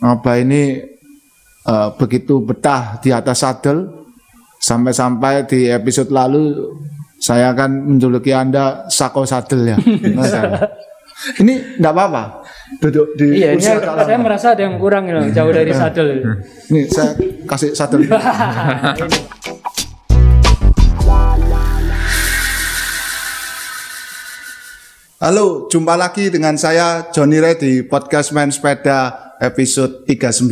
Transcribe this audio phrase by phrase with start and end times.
[0.00, 0.80] Abah ini
[1.68, 4.08] eh, begitu betah di atas sadel
[4.56, 6.72] sampai-sampai di episode lalu
[7.20, 9.78] saya akan menjuluki Anda Sako Sadel ya.
[11.20, 12.22] Ini enggak apa-apa.
[12.80, 14.24] Duduk di Iya, ini saya lama.
[14.24, 16.16] merasa ada yang kurang loh, jauh dari sadel.
[16.72, 17.12] Nih saya
[17.44, 18.08] kasih sadel.
[18.08, 18.16] Ini.
[25.20, 30.46] Halo, jumpa lagi dengan saya Johnny Ray di podcast Main Sepeda episode 39.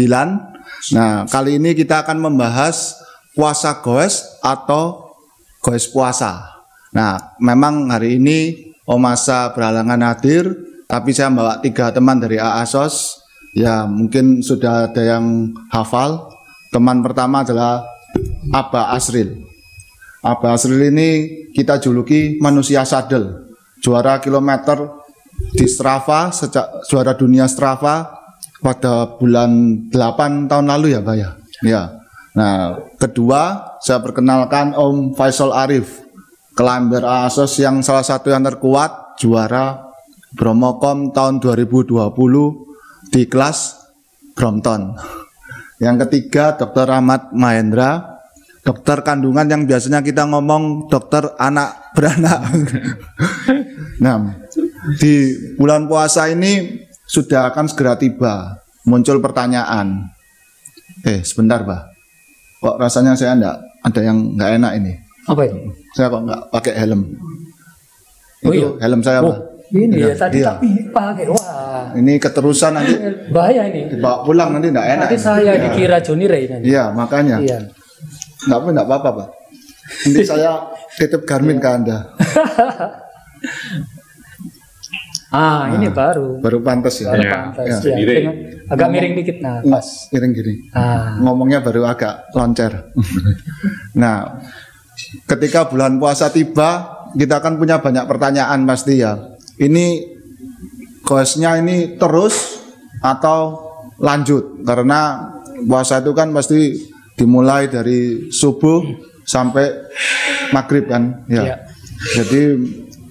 [0.96, 2.96] Nah, kali ini kita akan membahas
[3.36, 5.12] puasa goes atau
[5.60, 6.64] goes puasa.
[6.96, 10.48] Nah, memang hari ini Om Asa berhalangan hadir,
[10.88, 13.20] tapi saya membawa tiga teman dari AASOS.
[13.52, 16.32] Ya, mungkin sudah ada yang hafal.
[16.72, 17.84] Teman pertama adalah
[18.48, 19.44] Aba Asril.
[20.24, 21.08] Aba Asril ini
[21.52, 24.90] kita juluki manusia sadel juara kilometer
[25.54, 26.34] di Strava
[26.90, 28.17] juara dunia Strava
[28.58, 29.50] pada bulan
[29.90, 31.30] 8 tahun lalu ya Pak ya.
[31.62, 31.82] Ya.
[32.38, 36.02] Nah, kedua saya perkenalkan Om Faisal Arif,
[36.54, 39.90] kelamber ASOS yang salah satu yang terkuat juara
[40.34, 41.98] Bromocom tahun 2020
[43.10, 43.88] di kelas
[44.36, 44.94] Brompton.
[45.82, 46.86] Yang ketiga Dr.
[46.90, 48.20] Ahmad Mahendra,
[48.62, 52.44] dokter kandungan yang biasanya kita ngomong dokter anak beranak.
[54.04, 54.36] nah,
[55.00, 58.60] di bulan puasa ini sudah akan segera tiba.
[58.84, 60.12] Muncul pertanyaan.
[61.02, 61.82] Eh, sebentar, Pak.
[62.58, 64.92] Kok rasanya saya enggak ada yang enggak enak ini?
[65.24, 65.56] Apa itu?
[65.92, 67.02] Saya kok enggak pakai helm.
[68.38, 68.82] Oh Itu iya?
[68.82, 69.38] helm saya, Oh, Pak.
[69.70, 70.46] ini ya tadi Iya.
[70.52, 71.90] tapi pakai wah.
[71.90, 72.94] Ini keterusan nanti
[73.28, 73.88] Bahaya ini.
[73.88, 75.06] dibawa pulang nanti enggak enak.
[75.06, 75.62] Nanti saya Iya.
[75.68, 76.64] dikira Johnny Ray nanti.
[76.66, 77.36] Iya, makanya.
[77.38, 77.58] Iya.
[78.44, 79.28] Enggak apa enggak apa-apa, Pak.
[80.04, 80.50] Nanti saya
[80.94, 81.98] titip Garmin ke Anda.
[85.28, 86.40] Ah, ini baru.
[86.40, 87.12] Baru pantas ya.
[87.12, 87.36] Baru Iya.
[87.52, 87.84] pantas.
[87.84, 88.14] Ya, Gini.
[88.16, 89.86] dengan- agak miring dikit nah, pas.
[90.08, 90.54] Miring gini.
[90.72, 92.72] Ah, ngomongnya baru agak loncer.
[94.02, 94.40] nah,
[95.28, 99.36] ketika bulan puasa tiba, kita akan punya banyak pertanyaan pasti ya.
[99.60, 100.16] Ini
[101.04, 102.64] goesnya ini terus
[103.04, 103.68] atau
[104.00, 104.64] lanjut?
[104.64, 105.28] Karena
[105.68, 106.72] puasa itu kan pasti
[107.20, 108.80] dimulai dari subuh
[109.28, 109.76] sampai
[110.56, 111.42] maghrib kan, ya.
[111.44, 111.56] Iya.
[112.16, 112.42] Jadi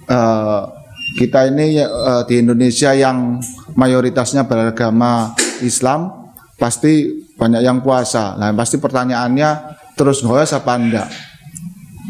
[0.08, 0.62] eh,
[1.16, 3.40] kita ini eh, di Indonesia yang
[3.78, 5.32] mayoritasnya beragama
[5.64, 8.34] Islam pasti banyak yang puasa.
[8.34, 11.08] Nah, pasti pertanyaannya terus goes apa enggak?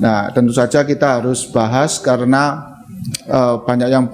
[0.01, 2.75] Nah, tentu saja kita harus bahas karena
[3.29, 4.09] eh, banyak yang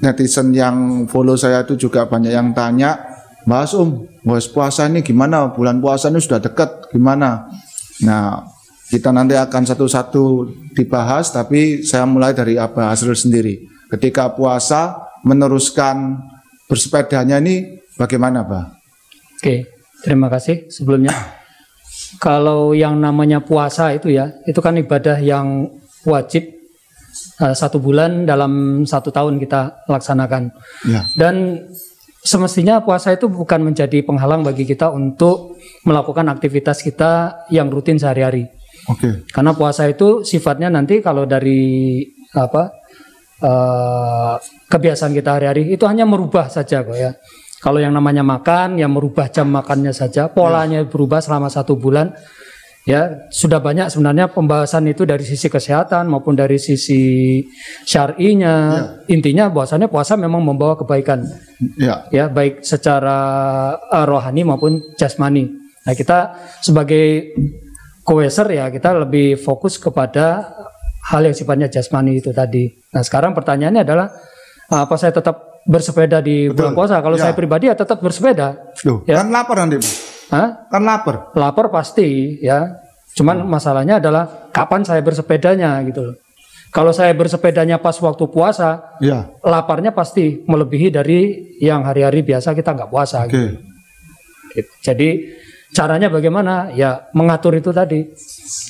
[0.00, 3.00] netizen yang follow saya itu juga banyak yang tanya,
[3.46, 5.54] Mas Om, goes puasa ini gimana?
[5.54, 7.46] Bulan puasa ini sudah dekat, gimana?
[8.02, 8.42] Nah,
[8.90, 10.24] kita nanti akan satu-satu
[10.74, 13.75] dibahas, tapi saya mulai dari Abah Asrul sendiri.
[13.86, 16.18] Ketika puasa meneruskan
[16.66, 18.64] bersepedanya ini bagaimana, Pak?
[19.38, 19.66] Oke,
[20.02, 21.14] terima kasih sebelumnya.
[22.24, 25.70] Kalau yang namanya puasa itu ya, itu kan ibadah yang
[26.06, 26.46] wajib
[27.42, 30.50] eh, satu bulan dalam satu tahun kita laksanakan.
[30.86, 31.66] Ya, Dan
[32.26, 38.50] semestinya puasa itu bukan menjadi penghalang bagi kita untuk melakukan aktivitas kita yang rutin sehari-hari.
[38.90, 39.30] oke.
[39.30, 42.02] Karena puasa itu sifatnya nanti kalau dari
[42.34, 42.85] apa
[43.42, 44.34] eh,
[44.70, 47.12] kebiasaan kita hari-hari itu hanya merubah saja kok ya.
[47.56, 52.12] Kalau yang namanya makan, yang merubah jam makannya saja, polanya berubah selama satu bulan.
[52.86, 57.42] Ya sudah banyak sebenarnya pembahasan itu dari sisi kesehatan maupun dari sisi
[57.82, 58.54] syar'inya.
[59.10, 61.26] Intinya bahwasannya puasa memang membawa kebaikan
[61.80, 63.18] Ya, ya baik secara
[63.90, 65.50] eh, rohani maupun jasmani.
[65.82, 67.34] Nah kita sebagai
[68.06, 70.46] koweser ya kita lebih fokus kepada
[71.06, 72.66] hal yang sifatnya jasmani itu tadi.
[72.90, 74.06] Nah sekarang pertanyaannya adalah
[74.66, 76.98] apa saya tetap bersepeda di bulan puasa?
[76.98, 77.30] Kalau Ya.
[77.30, 78.74] saya pribadi ya tetap bersepeda.
[78.82, 79.22] Loh, Ya.
[79.22, 79.78] kan lapar nanti.
[80.30, 80.66] Hah?
[80.66, 81.30] Kan lapar.
[81.34, 82.82] Lapar pasti ya.
[83.14, 86.16] Cuman masalahnya adalah kapan saya bersepedanya gitu loh.
[86.68, 91.20] Kalau saya bersepedanya pas waktu puasa, Ya, laparnya pasti melebihi dari
[91.56, 93.24] yang hari-hari biasa kita nggak puasa.
[93.24, 93.32] oke.
[93.32, 93.56] gitu.
[94.52, 94.70] Gitu.
[94.82, 95.08] Jadi
[95.72, 96.68] caranya bagaimana?
[96.74, 98.12] Ya mengatur itu tadi.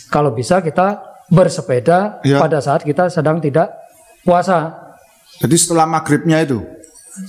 [0.06, 2.38] Kalau bisa kita bersepeda Ya.
[2.38, 3.74] pada saat kita sedang tidak
[4.22, 4.74] puasa.
[5.42, 6.62] Jadi setelah maghribnya itu.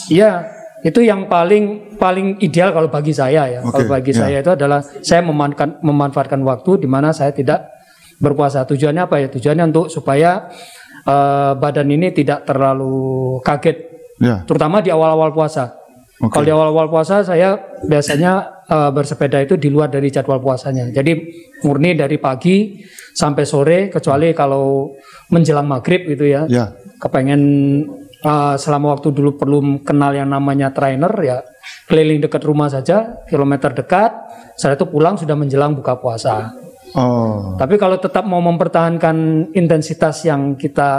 [0.07, 0.45] Iya,
[0.85, 3.59] itu yang paling paling ideal kalau bagi saya ya.
[3.65, 4.19] Oke, kalau bagi ya.
[4.25, 7.67] saya itu adalah saya memanfaatkan memanfaatkan waktu di mana saya tidak
[8.21, 8.65] berpuasa.
[8.65, 9.27] Tujuannya apa ya?
[9.33, 10.49] Tujuannya untuk supaya
[11.05, 15.76] eh, badan ini tidak terlalu kaget Ya, terutama di awal-awal puasa.
[16.17, 16.33] Oke.
[16.33, 17.53] Kalau di awal-awal puasa saya
[17.85, 20.89] biasanya eh, bersepeda itu di luar dari jadwal puasanya.
[20.89, 21.13] Jadi
[21.61, 22.81] murni dari pagi
[23.13, 24.93] sampai sore kecuali kalau
[25.29, 26.45] menjelang maghrib gitu ya.
[26.49, 27.41] ya, Kepengen
[28.21, 31.37] uh, selama waktu dulu perlu kenal yang namanya trainer ya
[31.89, 34.11] keliling dekat rumah saja, kilometer dekat.
[34.57, 36.51] Setelah itu pulang sudah menjelang buka puasa.
[36.97, 37.53] Oh.
[37.59, 40.89] Tapi kalau tetap mau mempertahankan intensitas yang kita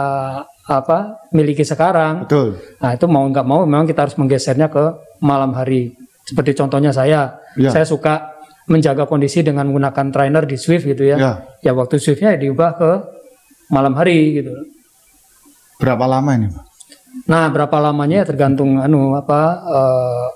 [0.68, 2.60] apa miliki sekarang, Betul.
[2.76, 4.84] nah itu mau nggak mau memang kita harus menggesernya ke
[5.18, 5.96] malam hari.
[6.22, 7.72] Seperti contohnya saya, Ya.
[7.72, 8.36] saya suka
[8.68, 11.16] menjaga kondisi dengan menggunakan trainer di Swift gitu ya.
[11.16, 11.32] Ya.
[11.64, 12.90] Ya waktu Swiftnya diubah ke
[13.72, 14.52] malam hari gitu.
[15.80, 16.64] Berapa lama ini, Pak?
[17.32, 20.26] Nah berapa lamanya ya tergantung anu apa eh,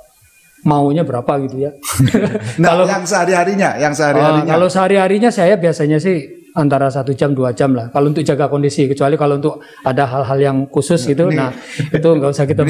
[0.64, 1.70] maunya berapa gitu ya.
[2.62, 4.49] Nah, yang sehari-harinya, yang Oh, sehari-harinya.
[4.49, 7.88] kalau sehari-harinya saya biasanya sih antara satu jam dua jam lah.
[7.88, 11.49] Kalau untuk jaga kondisi, kecuali kalau untuk ada hal-hal yang khusus gitu, nah
[11.96, 12.62] itu nggak usah kita.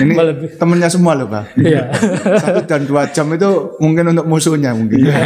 [0.00, 1.58] ini Melebih- temennya semua loh, Pak.
[1.58, 1.90] Iya.
[2.42, 5.10] Satu dan dua jam itu mungkin untuk musuhnya mungkin.
[5.10, 5.18] Iya.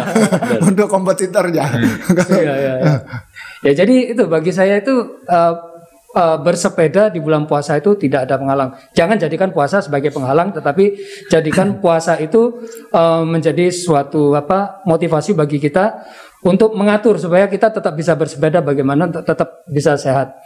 [0.68, 1.64] untuk kompetitornya.
[2.10, 2.94] Iya, iya, iya.
[3.62, 5.54] Ya jadi itu bagi saya itu uh,
[6.14, 8.70] uh, bersepeda di bulan puasa itu tidak ada penghalang.
[8.92, 10.96] Jangan jadikan puasa sebagai penghalang, tetapi
[11.28, 12.62] jadikan puasa itu
[12.92, 16.04] uh, menjadi suatu apa motivasi bagi kita
[16.42, 20.36] untuk mengatur supaya kita tetap bisa bersepeda bagaimana untuk tetap bisa sehat.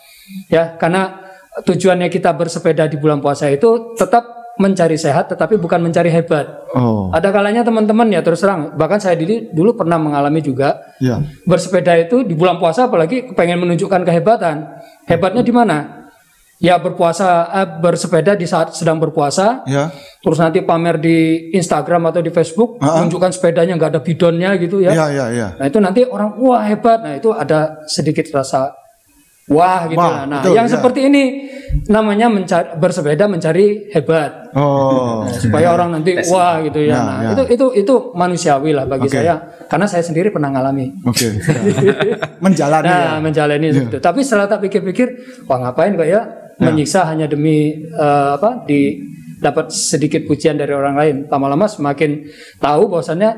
[0.53, 1.25] Ya, karena
[1.65, 6.49] tujuannya kita bersepeda di bulan puasa itu tetap mencari sehat, tetapi bukan mencari hebat.
[6.73, 11.21] oh, Ada kalanya teman-teman ya terus terang, bahkan saya dulu, dulu pernah mengalami juga ya.
[11.45, 14.65] bersepeda itu di bulan puasa apalagi pengen menunjukkan kehebatan.
[15.05, 15.79] Hebatnya di mana?
[16.57, 19.93] Ya berpuasa eh, bersepeda di saat sedang berpuasa, Ya.
[20.25, 21.17] terus nanti pamer di
[21.53, 23.05] Instagram atau di Facebook, Ah.
[23.05, 24.89] menunjukkan sepedanya nggak ada bidonnya gitu ya.
[24.97, 25.49] Ya, ya, ya.
[25.53, 27.05] Nah itu nanti orang wah hebat.
[27.05, 28.73] Nah itu ada sedikit rasa
[29.47, 30.25] wah gitu Wah.
[30.25, 30.73] Nah betul, yang ya.
[30.81, 31.25] seperti ini
[31.87, 35.29] namanya mencari, bersepeda mencari hebat Oh.
[35.29, 36.97] supaya orang nanti wah gitu ya.
[36.97, 37.31] Ya, Nah ya.
[37.37, 39.21] itu itu itu manusiawi lah bagi Oke.
[39.21, 39.37] saya
[39.69, 40.97] karena saya sendiri pernah ngalami.
[41.05, 41.29] Oke.
[42.45, 42.97] Menjalani ya.
[43.13, 43.99] Nah, menjalani itu.
[43.99, 45.09] Tapi setelah tak pikir-pikir,
[45.45, 46.23] wah ngapain kok ya
[46.57, 48.97] menyiksa hanya demi eh, apa di
[49.37, 51.17] dapat sedikit pujian dari orang lain.
[51.29, 52.25] Lama-lama semakin
[52.57, 53.31] tahu bahwasannya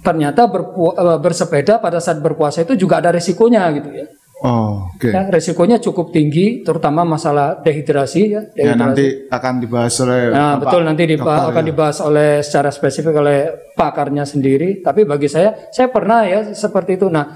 [0.00, 4.06] ternyata berpu- eh, bersepeda pada saat berpuasa itu juga ada resikonya gitu ya.
[4.36, 5.08] Oh, oke.
[5.08, 8.44] Ya, resikonya cukup tinggi, terutama masalah dehidrasi ya.
[8.52, 8.76] Ya dehidrasi.
[8.76, 11.68] nanti akan dibahas oleh Nah, Bapak betul nanti diba- dokter, akan ya.
[11.72, 13.38] dibahas oleh secara spesifik oleh
[13.72, 14.84] pakarnya sendiri.
[14.84, 17.08] Tapi bagi saya, saya pernah ya seperti itu.
[17.08, 17.32] Nah,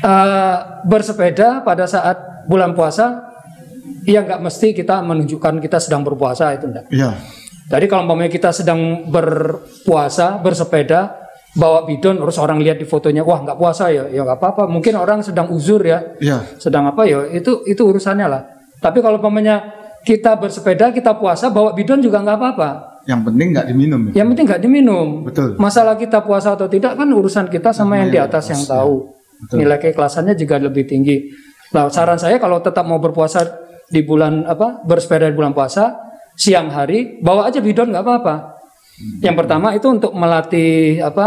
[0.00, 0.56] eh,
[0.86, 3.26] bersepeda pada saat bulan puasa,
[4.06, 6.86] ya nggak mesti kita menunjukkan kita sedang berpuasa itu enggak.
[6.94, 7.10] Iya.
[7.70, 11.19] Jadi kalau umpamanya kita sedang berpuasa, bersepeda,
[11.50, 14.70] bawa bidon, terus orang lihat di fotonya, wah nggak puasa ya, ya nggak apa-apa.
[14.70, 16.46] Mungkin orang sedang uzur ya, Iya.
[16.62, 18.42] sedang apa ya itu itu urusannya lah.
[18.78, 19.60] Tapi kalau umpamanya
[20.06, 22.68] kita bersepeda kita puasa bawa bidon juga nggak apa-apa.
[23.08, 24.12] Yang penting nggak diminum ya.
[24.22, 25.08] yang penting nggak diminum.
[25.26, 25.56] Betul.
[25.56, 29.08] masalah kita puasa atau tidak kan urusan kita sama yang di atas yang tahu.
[29.56, 31.32] Nilai keikhlasannya juga lebih tinggi.
[31.72, 33.40] Nah saran saya kalau tetap mau berpuasa
[33.90, 35.96] di bulan apa bersepeda di bulan puasa
[36.38, 38.34] siang hari bawa aja bidon nggak apa-apa
[39.20, 41.26] yang pertama itu untuk melatih apa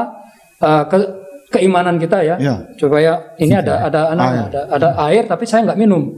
[0.57, 1.11] eh, ke-
[1.51, 2.55] keimanan kita ya Ya.
[2.75, 4.41] supaya ini ada ada anu, Air.
[4.47, 6.17] ada ada air tapi saya nggak minum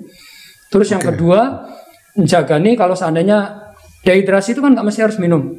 [0.67, 1.67] terus yang kedua
[2.13, 3.51] menjaga nih kalau seandainya
[4.01, 5.51] dehidrasi itu kan nggak mesti harus minum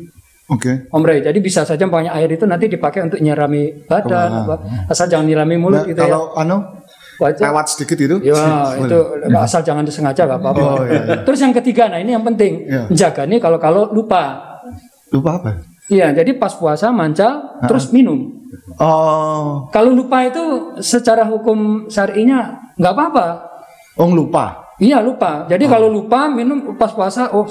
[0.46, 0.86] Oke.
[0.88, 4.54] Om Rey, jadi bisa saja banyak air itu nanti dipakai untuk nyirami badan, apa,
[4.86, 6.06] asal jangan nyirami mulut Nah, gitu ya.
[6.06, 6.62] kalau anu
[7.18, 7.50] Wajah.
[7.50, 8.16] lewat sedikit itu.
[8.22, 8.38] Ya,
[8.78, 8.98] itu
[9.34, 10.62] asal jangan disengaja nggak apa-apa.
[10.62, 12.86] Oh, iya, Terus yang ketiga, nah ini yang penting, Iya.
[12.86, 14.38] menjaga nih kalau kalau lupa.
[15.10, 15.50] Lupa apa?
[15.86, 18.42] Iya, jadi pas puasa mancal, terus minum.
[18.76, 23.26] Oh, Kalau lupa itu secara hukum syar'inya nggak apa-apa.
[23.96, 24.74] oh lupa.
[24.76, 25.48] Iya lupa.
[25.48, 27.48] Jadi kalau lupa minum pas puasa, oh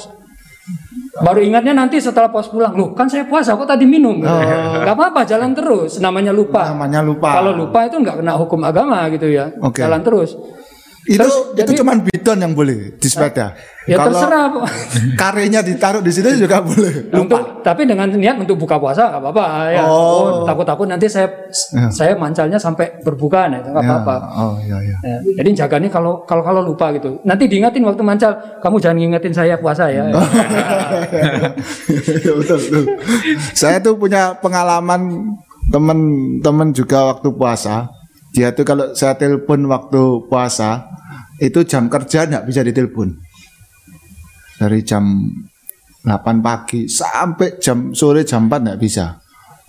[1.25, 2.75] baru ingatnya nanti setelah puas pulang.
[2.77, 4.21] Loh kan saya puasa kok tadi minum.
[4.86, 5.98] Gak apa-apa jalan terus.
[5.98, 6.69] Namanya lupa.
[6.69, 7.29] Namanya lupa.
[7.41, 9.50] Kalau lupa itu nggak kena hukum agama gitu ya.
[9.63, 9.81] Oke.
[9.81, 10.38] Jalan terus.
[11.05, 13.53] Itu Terus, itu jadi- cuman bidon yang boleh di sepeda.
[13.85, 14.50] Ya Kalau terserah.
[15.13, 17.13] Karenya ditaruh di situ juga boleh.
[17.13, 19.85] Untuk tapi dengan niat untuk buka puasa nggak apa-apa ya.
[19.85, 20.41] Oh.
[20.41, 21.29] Oh, takut-takut nanti saya
[21.69, 21.85] Ya.
[21.93, 24.15] saya mancalnya sampai berbuka nah, itu nggak Ya, apa-apa.
[24.33, 24.97] Oh iya iya.
[25.05, 27.21] Ya, jadi jaga nih kalau kalau kalau lupa gitu.
[27.21, 30.09] Nanti diingatin waktu mancal, kamu jangan ngingetin saya puasa ya.
[30.09, 30.17] Iya,
[32.41, 32.83] betul, betul.
[33.53, 35.29] Saya tuh punya pengalaman
[35.69, 37.89] temen-temen juga waktu puasa.
[38.33, 40.83] Dia tuh kalau saya telepon waktu puasa
[41.41, 43.09] itu jam kerja nggak bisa ditelepon.
[44.55, 45.03] Dari jam
[46.05, 49.19] 8 pagi sampai jam sore jam 4 nggak bisa.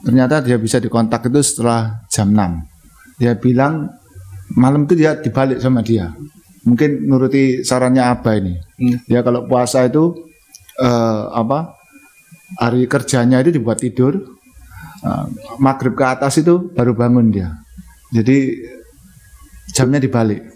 [0.05, 3.19] Ternyata dia bisa dikontak itu setelah jam 6.
[3.23, 3.91] Dia bilang
[4.55, 6.13] malam itu dia dibalik sama dia.
[6.67, 8.55] Mungkin nuruti sarannya apa ini.
[9.07, 10.15] Dia kalau puasa itu
[10.79, 11.77] eh, apa
[12.55, 14.39] hari kerjanya itu dibuat tidur
[15.03, 15.27] uh,
[15.59, 17.59] maghrib ke atas itu baru bangun dia
[18.15, 18.55] jadi
[19.75, 20.56] jamnya dibalik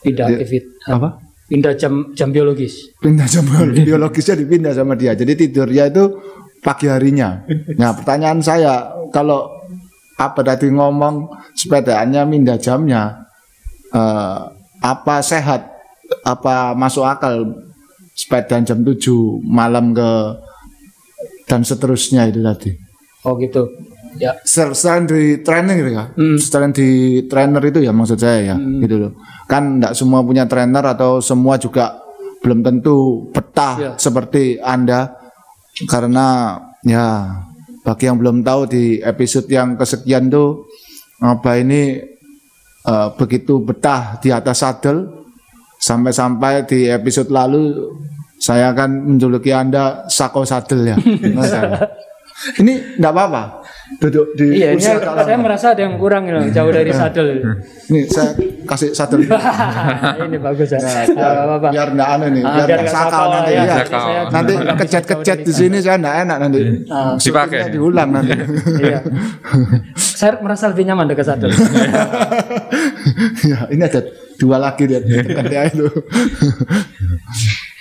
[0.00, 1.08] Tidak Dia- aktif apa
[1.50, 2.94] pindah jam jam biologis.
[3.02, 5.18] pindah sama biologisnya dipindah sama dia.
[5.18, 6.04] Jadi tidurnya itu
[6.62, 7.42] pagi harinya.
[7.74, 9.50] Nah, pertanyaan saya kalau
[10.14, 11.26] apa tadi ngomong
[11.58, 13.26] sepedaannya pindah jamnya
[13.90, 14.40] eh,
[14.78, 15.66] apa sehat
[16.22, 17.66] apa masuk akal
[18.14, 19.00] sepeda jam 7
[19.42, 20.10] malam ke
[21.50, 22.70] dan seterusnya itu tadi.
[23.26, 23.66] Oh gitu.
[24.18, 24.34] Ya.
[24.42, 26.34] Sel- Selain di training gitu ya, Hmm.
[26.34, 26.88] selain di
[27.26, 29.12] trainer itu ya maksud saya ya, gitu loh.
[29.46, 32.00] Kan tidak semua punya trainer atau semua juga
[32.40, 32.96] belum tentu
[33.30, 33.90] betah Ya.
[33.94, 35.14] seperti anda,
[35.86, 37.28] karena ya
[37.80, 40.66] bagi yang belum tahu di episode yang kesekian tuh
[41.20, 42.00] apa ini
[42.80, 45.28] eh, begitu betah di atas saddle
[45.76, 47.76] sampai-sampai di episode lalu
[48.40, 50.96] saya akan menjuluki anda sako saddle ya.
[52.56, 53.42] Ini enggak apa-apa.
[53.90, 55.26] Duduk di Iya, ini kursi agak- lama.
[55.26, 57.42] saya merasa ada yang kurang ini, jauh dari sadel.
[57.90, 59.26] Nih saya kasih saddle.
[60.30, 60.78] ini bagus ya.
[60.78, 63.50] Nah, Ah, biar, biar enggak anu nih, Ah, biar biar enggak sakal nanti.
[63.50, 63.60] ya.
[63.60, 63.74] Iya.
[63.82, 66.58] Saya Nanti kejet-kejet jauh di sini saya enggak enak nanti.
[66.86, 67.58] Ah, Dipakai.
[67.68, 68.32] Diulang nanti.
[68.78, 69.00] Iya.
[69.98, 71.50] Saya merasa lebih nyaman dekat sadel.
[73.42, 74.00] ya, ini ada
[74.36, 75.02] dua lagi dia
[75.66, 75.86] itu.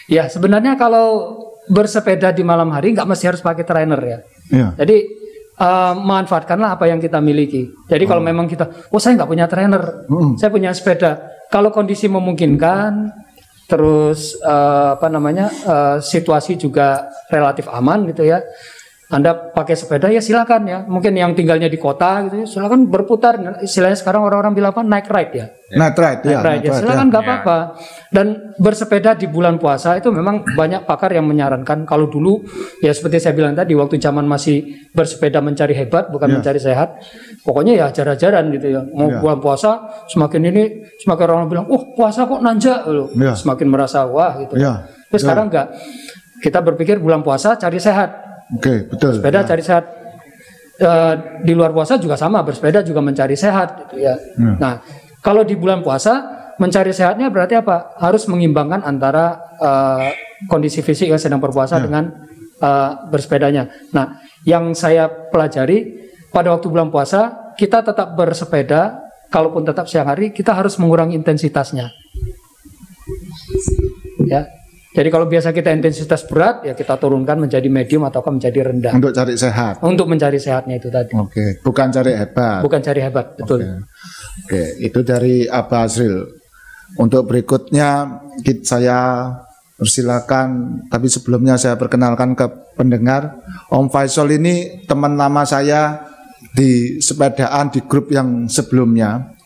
[0.08, 1.38] Ya, sebenarnya kalau
[1.70, 4.18] bersepeda di malam hari nggak mesti harus pakai trainer ya.
[4.50, 4.68] Iya.
[4.76, 4.98] Jadi
[5.60, 7.68] eh, manfaatkanlah apa yang kita miliki.
[7.92, 10.40] Jadi kalau memang kita, oh saya nggak punya trainer, Mm.
[10.40, 11.20] saya punya sepeda.
[11.52, 13.12] Kalau kondisi memungkinkan,
[13.70, 18.42] terus eh, apa namanya eh, situasi juga relatif aman gitu ya.
[19.10, 20.80] Anda pakai sepeda ya silakan ya.
[20.86, 23.42] Mungkin yang tinggalnya di kota gitu ya, silakan berputar.
[23.58, 24.86] Istilahnya sekarang orang-orang bilang apa?
[24.86, 25.46] Naik ride ya.
[25.74, 26.38] Night ride ya.
[26.38, 26.70] Naik ride ya.
[26.70, 27.10] ride, Silakan ya.
[27.10, 27.58] nggak apa-apa.
[28.14, 28.26] Dan
[28.62, 32.46] bersepeda di bulan puasa itu memang banyak pakar yang menyarankan kalau dulu
[32.86, 37.02] ya seperti saya bilang tadi waktu zaman masih bersepeda mencari hebat bukan mencari sehat.
[37.42, 38.86] Pokoknya ya ajar-ajaran gitu ya.
[38.94, 39.18] Mau Ya.
[39.26, 40.64] bulan puasa semakin ini
[41.02, 43.10] semakin orang bilang, "Oh, puasa kok nanjak." loh.
[43.18, 43.34] Ya.
[43.34, 44.54] Semakin merasa wah gitu.
[44.54, 44.86] Ya.
[44.86, 45.74] Tapi sekarang enggak.
[46.46, 48.29] Kita berpikir bulan puasa cari sehat.
[48.58, 49.22] Oke, betul.
[49.22, 49.86] Sepeda cari sehat.
[50.80, 51.14] Eh,
[51.44, 54.16] di luar puasa juga sama, bersepeda juga mencari sehat gitu ya.
[54.16, 54.56] Ya.
[54.56, 54.74] Nah,
[55.20, 58.00] kalau di bulan puasa mencari sehatnya berarti apa?
[58.00, 60.16] Harus mengimbangkan antara eh,
[60.48, 62.08] kondisi fisik yang sedang berpuasa dengan
[62.64, 63.68] eh, bersepedanya.
[63.92, 66.00] Nah, yang saya pelajari
[66.32, 71.92] pada waktu bulan puasa kita tetap bersepeda, kalaupun tetap siang hari kita harus mengurangi intensitasnya.
[74.24, 74.48] Ya.
[74.90, 79.14] Jadi kalau biasa kita intensitas berat ya kita turunkan menjadi medium atau menjadi rendah Untuk
[79.14, 79.86] cari sehat.
[79.86, 81.14] untuk mencari sehatnya itu tadi.
[81.14, 82.66] Oke, bukan cari hebat.
[82.66, 83.62] Bukan cari hebat, betul.
[83.62, 83.70] Oke.
[84.46, 86.26] Oke, itu dari Abah Azril.
[86.98, 89.30] Untuk berikutnya kit- saya
[89.78, 90.48] persilakan,
[90.90, 96.02] tapi sebelumnya saya perkenalkan ke pendengar, Om Faisal ini teman lama saya
[96.52, 99.38] di sepedaan di grup yang sebelumnya.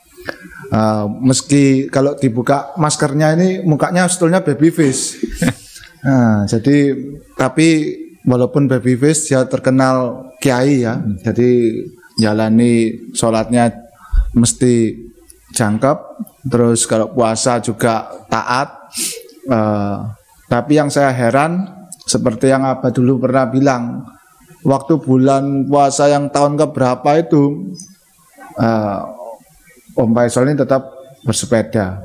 [0.74, 5.22] Eh, meski kalau dibuka maskernya ini mukanya sebetulnya baby face.
[6.02, 6.98] Nah, jadi
[7.38, 7.94] tapi
[8.26, 10.98] walaupun baby face dia terkenal kiai ya.
[11.22, 11.78] Jadi
[12.18, 13.70] jalani sholatnya
[14.34, 14.98] mesti
[15.54, 15.98] jangkep.
[16.50, 18.90] Terus kalau puasa juga taat.
[19.46, 19.98] Eh,
[20.50, 21.70] tapi yang saya heran
[22.02, 24.10] seperti yang Abah dulu pernah bilang,
[24.66, 27.74] waktu bulan puasa yang tahun keberapa itu
[28.58, 29.02] eh,
[29.94, 30.90] Om Faisal ini tetap
[31.24, 32.02] bersepeda.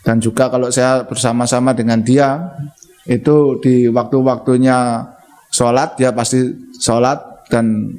[0.00, 2.56] Dan juga kalau saya bersama-sama dengan dia
[3.04, 5.04] itu di waktu-waktunya
[5.52, 6.46] sholat dia pasti
[6.80, 7.90] sholat dan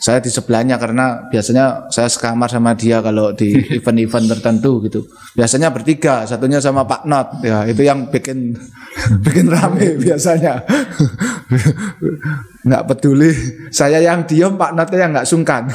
[0.00, 5.04] saya di sebelahnya karena biasanya saya sekamar sama dia kalau di event-event tertentu gitu.
[5.36, 7.44] Biasanya bertiga satunya sama Pak Not.
[7.44, 8.56] Ya itu yang bikin
[9.24, 10.64] bikin rame biasanya.
[12.66, 13.32] Nggak peduli
[13.68, 15.68] saya yang diem Pak Not yang nggak sungkan.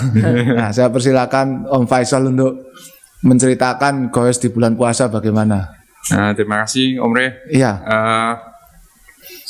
[0.57, 2.73] Nah saya persilakan Om Faisal untuk
[3.25, 5.75] menceritakan goes di bulan puasa bagaimana.
[6.13, 7.27] Nah, terima kasih Om Re.
[7.49, 7.81] iya.
[7.81, 8.33] Eh,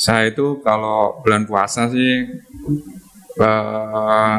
[0.00, 2.24] saya itu kalau bulan puasa sih
[3.36, 4.36] eh,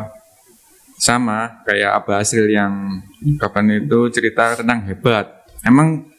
[0.97, 2.99] sama kayak Abah Asril yang
[3.37, 5.29] kapan itu cerita tentang hebat.
[5.61, 6.09] Emang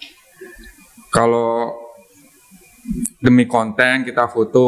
[1.11, 1.75] kalau
[3.19, 4.67] demi konten kita foto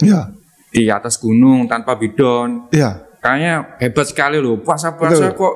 [0.00, 0.26] iya
[0.70, 4.58] di atas gunung tanpa bidon, iya kayaknya hebat sekali loh.
[4.58, 5.54] Puasa-puasa kok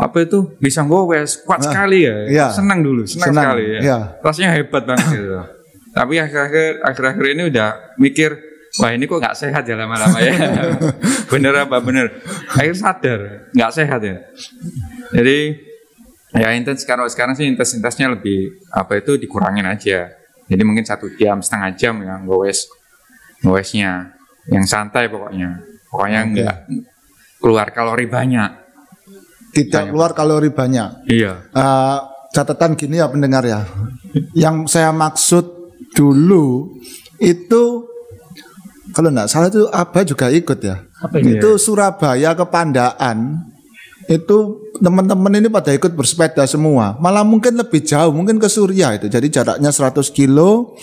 [0.00, 2.16] apa itu bisa gowes kuat Nah, sekali ya.
[2.24, 2.46] iya.
[2.48, 3.80] Senang dulu, senang, Senang, sekali ya.
[3.82, 3.98] iya.
[4.24, 5.36] Rasanya hebat banget gitu.
[5.96, 7.68] Tapi akhir-akhir akhir-akhir ini udah
[7.98, 8.30] mikir
[8.78, 10.34] wah ini kok nggak sehat ya lama-lama ya.
[11.32, 12.06] bener apa bener?
[12.54, 14.16] Akhir sadar nggak sehat ya.
[15.10, 15.58] Jadi
[16.30, 20.14] ya intens sekarang sekarang sih intensitasnya lebih apa itu dikurangin aja.
[20.46, 22.70] Jadi mungkin satu jam setengah jam ya gowes
[23.42, 24.14] gowesnya
[24.46, 25.58] yang santai pokoknya.
[25.90, 26.30] Pokoknya Oke.
[26.38, 26.56] nggak
[27.42, 28.50] keluar kalori banyak.
[29.50, 31.50] tidak keluar kalori banyak Iya.
[31.50, 31.98] Eh,
[32.30, 33.66] catatan gini ya pendengar ya.
[34.30, 36.78] Yang saya maksud dulu
[37.18, 37.89] itu
[38.92, 40.82] kalau nggak salah itu Abah juga ikut ya.
[41.02, 41.38] Apa itu?
[41.38, 43.46] Itu Surabaya ke Pandaan
[44.10, 46.98] itu teman-teman ini pada ikut bersepeda semua.
[46.98, 49.06] Malah mungkin lebih jauh, mungkin ke Surya itu.
[49.06, 50.74] Jadi jaraknya 100 kilo,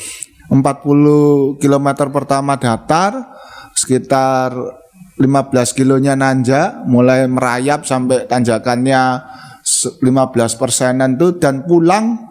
[0.48, 3.36] 40 km pertama datar,
[3.76, 4.56] sekitar
[5.20, 9.20] 15 kilonya nanjak, mulai merayap sampai tanjakannya
[9.66, 12.27] se- 15 persenan tuh dan pulang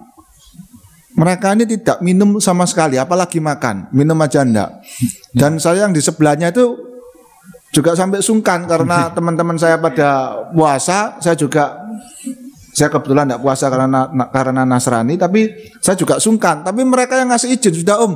[1.16, 4.84] mereka ini tidak minum sama sekali, apalagi makan, minum aja enggak.
[5.32, 6.76] Dan saya yang di sebelahnya itu
[7.72, 11.80] juga sampai sungkan karena teman-teman saya pada puasa, saya juga
[12.76, 15.48] saya kebetulan tidak puasa karena karena Nasrani, tapi
[15.80, 16.60] saya juga sungkan.
[16.60, 18.12] Tapi mereka yang ngasih izin sudah om,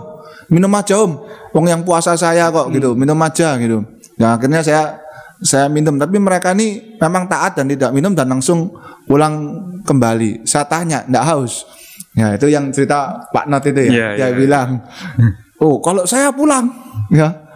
[0.52, 1.25] minum aja om.
[1.57, 3.80] Wong yang puasa saya kok gitu, minum aja gitu.
[4.21, 5.00] Nah akhirnya saya
[5.40, 8.76] saya minum, tapi mereka ini memang taat dan tidak minum dan langsung
[9.09, 9.57] pulang
[9.88, 10.45] kembali.
[10.45, 11.64] Saya tanya, tidak haus.
[12.16, 14.37] Ya itu yang cerita Pak Not itu ya, Iya, dia iya.
[14.37, 14.69] bilang,
[15.64, 16.66] oh kalau saya pulang,
[17.12, 17.50] ya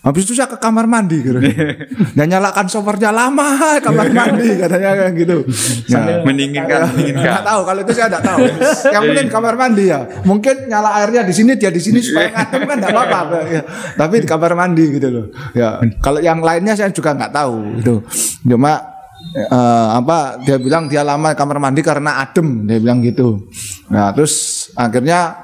[0.00, 1.36] Habis itu saya ke kamar mandi gitu.
[2.16, 5.44] Dan nyalakan showernya lama kamar mandi katanya kayak gitu.
[5.92, 6.24] Ya.
[6.24, 7.42] Mendinginkan, Nggak mendinginkan.
[7.44, 8.38] tahu kalau itu saya nggak tahu.
[8.96, 10.00] Yang penting kamar mandi ya.
[10.24, 13.38] Mungkin nyala airnya di sini dia di sini supaya ngadem kan nggak apa-apa.
[13.52, 13.62] Ya.
[14.00, 15.26] Tapi di kamar mandi gitu loh.
[15.52, 15.84] Ya.
[16.00, 18.00] Kalau yang lainnya saya juga nggak tahu gitu.
[18.48, 18.99] Cuma
[19.34, 23.46] eh, apa dia bilang dia lama kamar mandi karena adem dia bilang gitu.
[23.90, 25.38] Nah terus akhirnya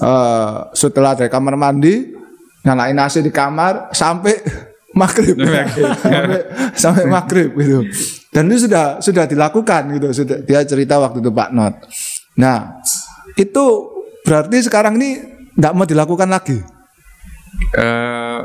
[0.00, 2.16] eh, setelah dari kamar mandi
[2.64, 4.34] nyalain AC di kamar sampai
[4.96, 5.36] maghrib.
[5.36, 6.40] Sampai,
[6.72, 7.84] sampai maghrib gitu.
[8.32, 10.08] Dan itu sudah sudah dilakukan gitu.
[10.24, 11.74] Sudah dia cerita waktu itu Pak Not.
[12.40, 12.80] Nah
[13.36, 13.64] itu
[14.24, 15.10] berarti sekarang ini
[15.56, 16.58] tidak mau dilakukan lagi?
[17.72, 18.40] Eh,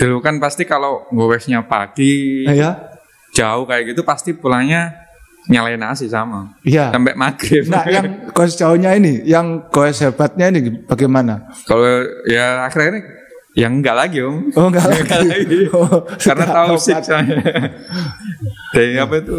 [0.00, 2.89] dulu kan pasti kalau gowesnya pagi ya
[3.40, 4.92] jauh kayak gitu pasti pulangnya
[5.48, 7.64] nyalain nasi sama iya sampai maghrib.
[7.72, 13.00] nah yang goes jauhnya ini yang goes hebatnya ini bagaimana Kalau ya akhirnya
[13.58, 14.46] yang enggak lagi om.
[14.54, 15.58] oh enggak Enggak lagi lagi.
[15.74, 17.34] Oh, Karena tahu sih saya.
[18.70, 19.34] Dari apa itu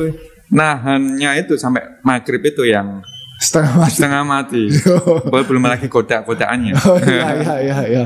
[0.51, 2.99] nahannya itu sampai maghrib itu yang
[3.39, 4.63] setengah mati setengah mati.
[5.31, 6.75] Belum belum lagi kodak-kodakannya.
[6.91, 8.05] oh iya iya iya iya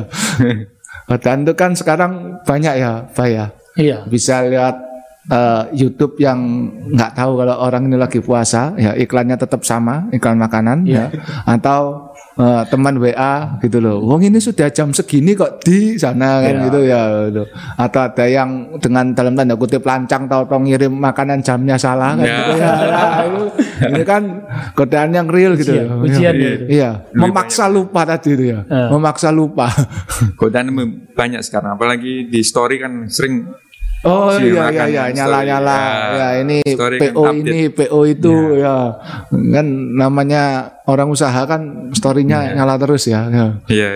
[1.10, 4.08] itu kan sekarang banyak ya Pak ya Iya.
[4.08, 4.80] bisa lihat
[5.28, 6.40] eh, YouTube yang
[6.92, 11.10] nggak tahu kalau orang ini lagi puasa ya iklannya tetap sama iklan makanan ya.
[11.44, 14.04] Atau eh, teman WA gitu loh.
[14.04, 17.44] Wong ini sudah jam segini kok di sana kan gitu ya gitu.
[17.76, 22.36] atau ada yang dengan dalam tanda kutip lancang tahu-tahu ngirim makanan jamnya salah kan Ya.
[22.38, 22.74] gitu ya
[23.26, 23.52] itu-
[23.86, 24.24] ini kan
[24.72, 26.66] godaan yang real gitu Ujian, ujian iya, gitu.
[26.70, 26.90] iya.
[27.12, 28.64] Memaksa lupa tadi itu ya.
[28.66, 28.88] Eh.
[28.90, 29.68] memaksa lupa.
[30.36, 30.72] Godaan
[31.12, 31.76] banyak sekarang.
[31.76, 33.48] Apalagi di story kan sering
[34.06, 35.18] Oh iya iya iya story.
[35.18, 37.41] nyala nyala Ya, ya ini story kan PO update.
[37.41, 38.76] ini PO itu ya
[39.52, 40.44] kan namanya
[40.86, 43.26] orang usaha kan storynya nyala terus ya.
[43.28, 43.46] ya.
[43.65, 43.89] Iya.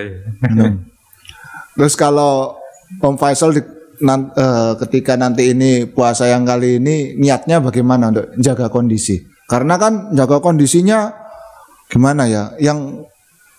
[0.50, 0.68] iya.
[1.78, 2.58] Terus kalau
[3.00, 3.62] Om Faisal di,
[4.02, 9.16] nan- eh, ketika nanti ini puasa yang kali ini niatnya bagaimana untuk jaga kondisi?
[9.46, 11.14] Karena kan jaga kondisinya
[11.86, 12.52] gimana ya?
[12.58, 13.06] Yang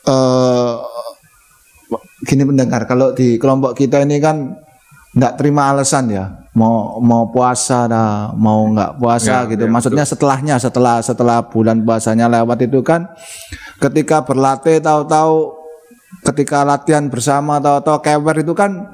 [0.04, 0.74] eh,
[2.20, 4.52] gini pendengar kalau di kelompok kita ini kan
[5.16, 6.24] nggak terima alasan ya.
[6.50, 9.64] Mau mau puasa dah mau nggak puasa Ya, gitu.
[9.66, 13.06] ya, maksudnya setelahnya setelah setelah bulan puasanya lewat itu kan
[13.78, 15.54] ketika berlatih tahu-tahu
[16.26, 18.90] ketika latihan bersama tahu-tahu kewer itu kan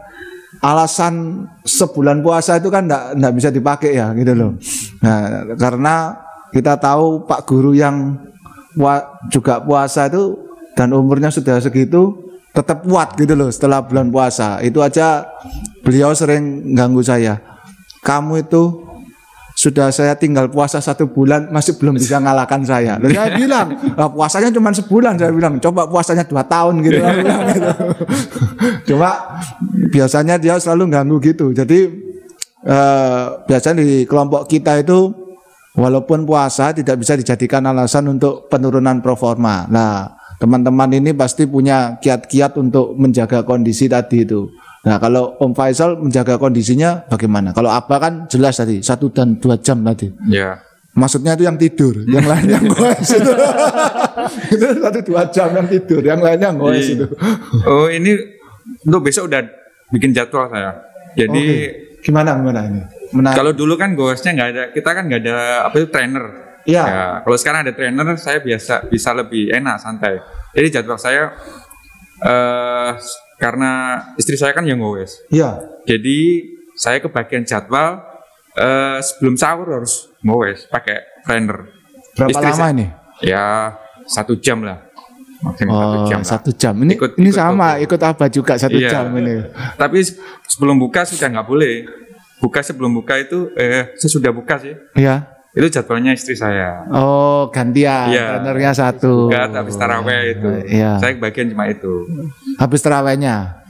[0.60, 4.52] alasan sebulan puasa itu kan nggak nggak bisa dipakai ya gitu loh.
[5.00, 6.16] Nah karena
[6.52, 8.20] kita tahu pak guru yang
[9.32, 10.36] juga puasa itu
[10.76, 12.12] dan umurnya sudah segitu
[12.52, 14.60] tetap kuat gitu loh setelah bulan puasa.
[14.64, 15.24] Itu aja
[15.86, 17.38] beliau sering ganggu saya
[18.02, 18.86] kamu itu
[19.56, 22.94] sudah saya tinggal puasa satu bulan masih belum bisa ngalahkan saya.
[23.00, 27.00] Lalu saya bilang "Lah, puasanya cuma sebulan saya bilang coba puasanya dua tahun gitu.
[27.00, 27.68] Saya bilang gitu.
[28.92, 29.10] Cuma
[29.88, 31.56] biasanya dia selalu ganggu gitu.
[31.56, 31.88] Jadi
[32.68, 35.08] eh, biasanya di kelompok kita itu
[35.72, 39.64] walaupun puasa tidak bisa dijadikan alasan untuk penurunan performa.
[39.72, 44.52] Nah teman-teman ini pasti punya kiat-kiat untuk menjaga kondisi tadi itu.
[44.86, 47.50] Nah kalau Om Faisal menjaga kondisinya bagaimana?
[47.50, 50.06] Kalau Abah kan jelas tadi satu dan dua jam tadi.
[50.30, 50.62] Ya.
[50.96, 53.32] Maksudnya itu yang tidur, yang lain yang goes itu.
[54.54, 56.94] itu satu dua jam yang tidur, yang lainnya goes Iya.
[57.02, 57.06] itu.
[57.66, 58.14] Oh ini
[58.86, 59.42] untuk besok udah
[59.90, 60.72] bikin jadwal saya.
[61.12, 61.82] Jadi Oke.
[62.00, 62.82] Gimana gimana ini?
[63.10, 63.34] Menarik.
[63.34, 66.24] kalau dulu kan goesnya nggak ada, kita kan nggak ada apa itu trainer.
[66.62, 66.82] Iya.
[66.82, 70.22] Ya, kalau sekarang ada trainer, saya biasa bisa lebih enak santai.
[70.54, 71.34] Jadi jadwal saya
[72.22, 72.90] eh
[73.36, 73.70] karena
[74.16, 75.20] istri saya kan yang goes.
[75.28, 75.60] Iya.
[75.84, 76.42] Jadi
[76.74, 78.00] saya kebagian jadwal
[78.52, 81.68] eh sebelum sahur harus goes pakai trainer.
[82.12, 82.86] Berapa Istri lama saya- ini?
[83.20, 83.44] Ya
[84.06, 84.80] satu jam lah.
[85.36, 86.26] Maksimum satu Oh, jam lah.
[86.26, 86.74] satu jam.
[86.80, 88.88] Ini Ikut- ini ikut sama, ikut apa juga satu Iya.
[88.90, 89.44] jam ini.
[89.76, 90.16] Tapi se-
[90.48, 91.84] sebelum buka sudah nggak boleh.
[92.36, 94.72] Buka sebelum buka itu, eh sesudah buka sih.
[94.94, 95.28] Iya.
[95.56, 96.84] Itu jadwalnya istri saya.
[96.92, 98.12] Oh, gantian.
[98.12, 98.44] Iya.
[98.44, 99.32] Trenernya satu.
[99.32, 100.48] Buka habis taraweh itu.
[100.68, 101.00] Iya.
[101.00, 102.04] Saya bagian cuma itu.
[102.60, 103.64] Habis terawihnya.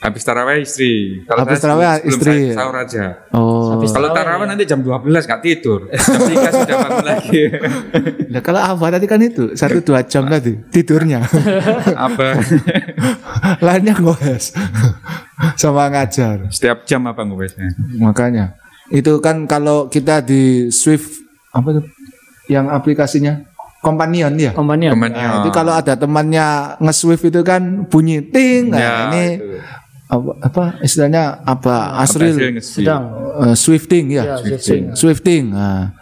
[0.00, 1.20] Habis taraweh istri.
[1.28, 2.50] Habis saya taraweh istri.
[2.50, 3.04] saya sahur aja.
[3.36, 3.76] Oh.
[3.76, 4.50] Habis Kalau taraweh ya.
[4.56, 5.80] nanti jam 12 nggak tidur.
[5.92, 7.42] Jam 3 sudah bangun lagi.
[8.26, 11.24] Nah, kalau apa tadi kan itu satu dua jam tadi tidurnya.
[12.06, 12.36] apa?
[13.64, 14.52] Lainnya ngoes
[15.56, 16.44] sama ngajar.
[16.52, 17.70] Setiap jam apa nggak biasanya?
[17.96, 18.46] Makanya
[18.92, 21.25] itu kan kalau kita di Swift
[21.56, 21.84] apa tuh
[22.52, 23.40] yang aplikasinya
[23.82, 24.50] Companion ya.
[24.50, 25.22] Kompani Temannya.
[25.22, 28.74] Nah, itu kalau ada temannya nge-Swift itu kan bunyi ting.
[28.74, 29.62] Nah, Ya, ini itu.
[30.10, 33.14] apa, apa istilahnya apa Asril sedang
[33.46, 34.24] eh, Swifting ya.
[34.26, 34.82] Ya, Swifting.
[34.96, 35.44] Swifting.
[35.54, 35.94] Nah,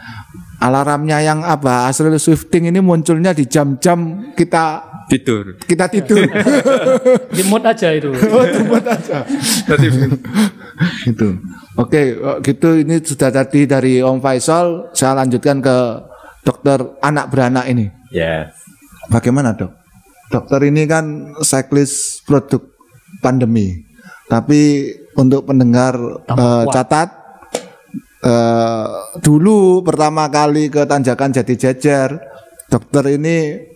[0.64, 5.44] alarmnya yang apa Asril Swifting ini munculnya di jam-jam kita tidur.
[5.64, 6.24] kita tidur.
[7.36, 8.10] di mood aja itu.
[8.10, 9.18] Oh, tempat aja.
[11.04, 11.28] gitu.
[11.74, 14.90] Oke, oh, gitu ini sudah tadi dari Om Faisal.
[14.94, 15.76] Saya lanjutkan ke
[16.44, 17.90] dokter anak beranak ini.
[18.14, 18.54] Ya.
[19.10, 19.72] Bagaimana dok?
[20.32, 22.62] Dokter ini kan cyclist produk
[23.20, 23.84] pandemi.
[24.28, 27.08] Tapi untuk pendengar eh, catat,
[28.24, 28.88] eh,
[29.20, 32.16] dulu pertama kali ke Tanjakan Jati Jajar,
[32.72, 33.70] dokter ini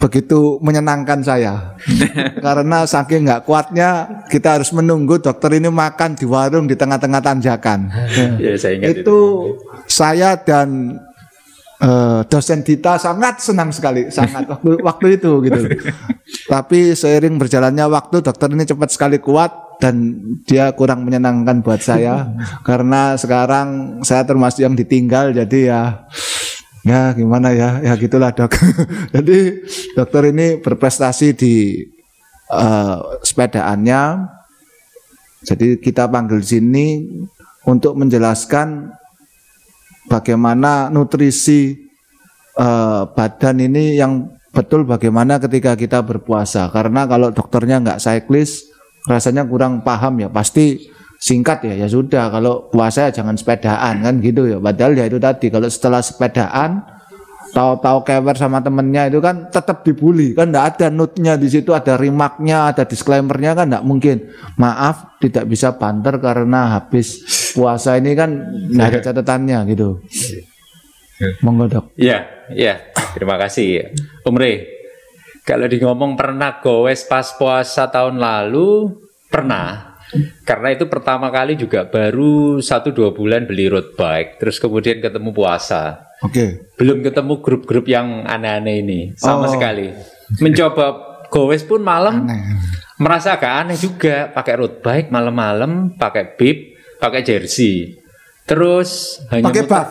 [0.00, 1.76] begitu menyenangkan saya.
[2.44, 7.80] Karena saking nggak kuatnya, kita harus menunggu dokter ini makan di warung di tengah-tengah Tanjakan.
[8.40, 9.00] Ya saya ingat itu.
[9.04, 9.18] itu
[9.84, 10.96] saya dan
[11.84, 15.60] eh, dosen Dita sangat senang sekali, sangat waktu waktu itu gitu.
[16.48, 22.28] Tapi seiring berjalannya waktu, dokter ini cepat sekali kuat dan dia kurang menyenangkan buat saya
[22.68, 25.82] karena sekarang saya termasuk yang ditinggal jadi ya
[26.86, 28.56] ya gimana ya ya gitulah dok.
[29.14, 29.64] jadi
[29.96, 31.54] dokter ini berprestasi di
[32.50, 34.02] eh, sepedaannya.
[35.40, 37.00] Jadi kita panggil sini
[37.64, 38.92] untuk menjelaskan
[40.08, 41.76] bagaimana nutrisi
[42.56, 48.66] eh, badan ini yang betul bagaimana ketika kita berpuasa karena kalau dokternya nggak cyclist
[49.06, 50.90] rasanya kurang paham ya pasti
[51.20, 52.32] singkat ya ya sudah.
[52.32, 54.58] Kalau puasa jangan sepedaan kan gitu ya.
[54.58, 56.80] Padahal ya itu tadi kalau setelah sepedaan
[57.50, 60.32] tahu-tahu kewer sama temennya itu kan tetap dibully.
[60.32, 64.32] Kan nggak ada notnya di situ ada remarknya ada disclaimernya kan nggak mungkin.
[64.56, 67.20] Maaf tidak bisa banter karena habis
[67.52, 68.32] puasa ini kan
[68.72, 70.00] nggak ada catatannya gitu.
[71.44, 71.84] Monggo dok.
[72.00, 72.80] Ya, ya.
[73.12, 73.92] Terima kasih.
[74.24, 74.40] Om
[75.40, 78.92] kalau di ngomong pernah gowes pas puasa tahun lalu,
[79.32, 79.89] pernah.
[80.42, 85.30] Karena itu pertama kali juga baru satu dua bulan beli road bike, terus kemudian ketemu
[85.30, 86.10] puasa.
[86.20, 86.76] oke.
[86.76, 89.50] Belum ketemu grup-grup yang aneh-aneh ini sama Oh.
[89.50, 89.88] sekali.
[90.36, 90.86] Mencoba
[91.26, 92.42] gowes pun malam aneh.
[92.96, 96.58] merasa agak aneh juga pakai road bike malam-malam pakai bib
[96.96, 97.96] pakai jersey.
[98.44, 99.88] Terus hanya pakai buff?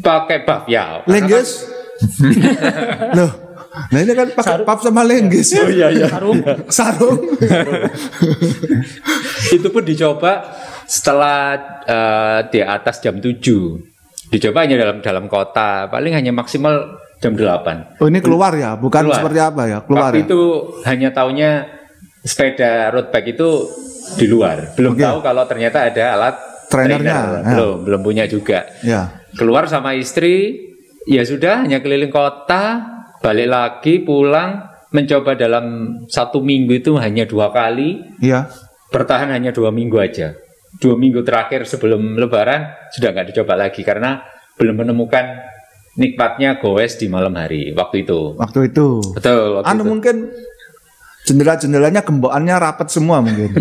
[0.00, 1.02] Pakai buff ya.
[1.04, 1.68] Lenggis
[3.18, 3.30] loh
[3.74, 5.50] nah ini kan pakai buff sama lenggis.
[5.58, 6.06] Oh iya iya.
[6.06, 6.38] Sarung.
[6.70, 7.18] sarung.
[9.56, 10.32] Itu pun dicoba
[10.84, 13.40] setelah eh, di atas jam 7
[14.30, 15.90] dicoba hanya dalam dalam kota.
[15.90, 18.76] Paling hanya maksimal jam 8 oh ini keluar ya?
[18.76, 19.16] Bukan Keluar.
[19.18, 19.78] seperti apa ya?
[19.82, 20.24] Keluar waktu ya?
[20.28, 20.40] itu
[20.84, 21.50] hanya taunya
[22.20, 23.48] sepeda road bike itu
[24.20, 24.76] di luar.
[24.76, 25.02] Belum Oke.
[25.02, 27.42] tahu kalau ternyata ada alat Trainernya, trainer.
[27.44, 27.50] ya.
[27.54, 28.66] belum belum punya juga.
[28.82, 29.02] Ya.
[29.34, 30.58] Keluar sama istri
[31.04, 32.80] ya sudah hanya keliling kota
[33.24, 38.04] balik lagi pulang mencoba dalam satu minggu itu hanya dua kali.
[38.20, 38.52] Ya
[38.94, 40.38] bertahan hanya dua minggu aja.
[40.78, 44.22] Dua minggu terakhir sebelum lebaran sudah nggak dicoba lagi karena
[44.54, 45.42] belum menemukan
[45.98, 48.38] nikmatnya goes di malam hari waktu itu.
[48.38, 49.02] Waktu itu.
[49.18, 49.90] Betul waktu anu itu.
[49.90, 50.16] mungkin
[51.26, 53.50] jendela-jendelanya gembokannya rapat semua mungkin.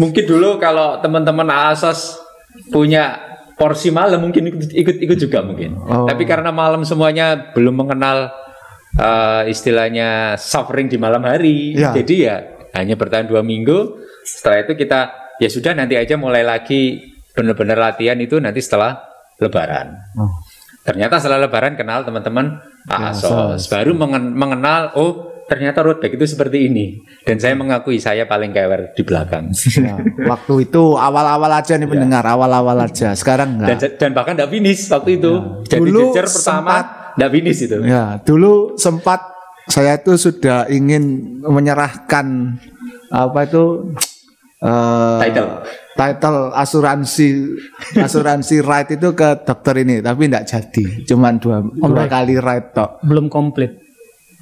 [0.00, 2.22] Mungkin dulu kalau teman-teman ASOS
[2.70, 3.18] punya
[3.62, 5.78] porsi malam mungkin ikut ikut, ikut juga mungkin.
[5.78, 6.02] Oh.
[6.04, 8.34] Tapi karena malam semuanya belum mengenal
[8.92, 11.94] eh, istilahnya suffering di malam hari, Ya.
[11.94, 12.36] jadi ya
[12.74, 14.02] hanya bertahan dua minggu.
[14.22, 15.00] Setelah itu kita
[15.38, 16.98] ya sudah nanti aja mulai lagi
[17.32, 18.98] benar-benar latihan itu nanti setelah
[19.38, 19.94] Lebaran.
[20.14, 20.28] Oh.
[20.82, 23.62] Ternyata setelah Lebaran kenal teman-teman ASOS, ASOS.
[23.70, 28.56] baru mengen- mengenal oh ternyata road bike itu seperti ini dan saya mengakui saya paling
[28.56, 29.52] kewer di belakang.
[29.76, 33.12] Ya, waktu itu awal-awal aja nih pendengar, awal-awal aja.
[33.12, 34.00] Sekarang dan, enggak.
[34.00, 35.32] dan bahkan tidak finish waktu itu.
[35.68, 36.76] Jadi Dulu jejer pertama
[37.12, 37.78] tidak finish itu.
[37.84, 39.20] Ya, dulu sempat
[39.68, 42.56] saya itu sudah ingin menyerahkan
[43.12, 43.92] apa itu
[44.64, 45.50] eh, Title.
[45.92, 47.28] title asuransi
[48.00, 53.04] asuransi ride itu ke dokter ini tapi tidak jadi cuman dua, dua kali ride tok
[53.04, 53.81] belum komplit.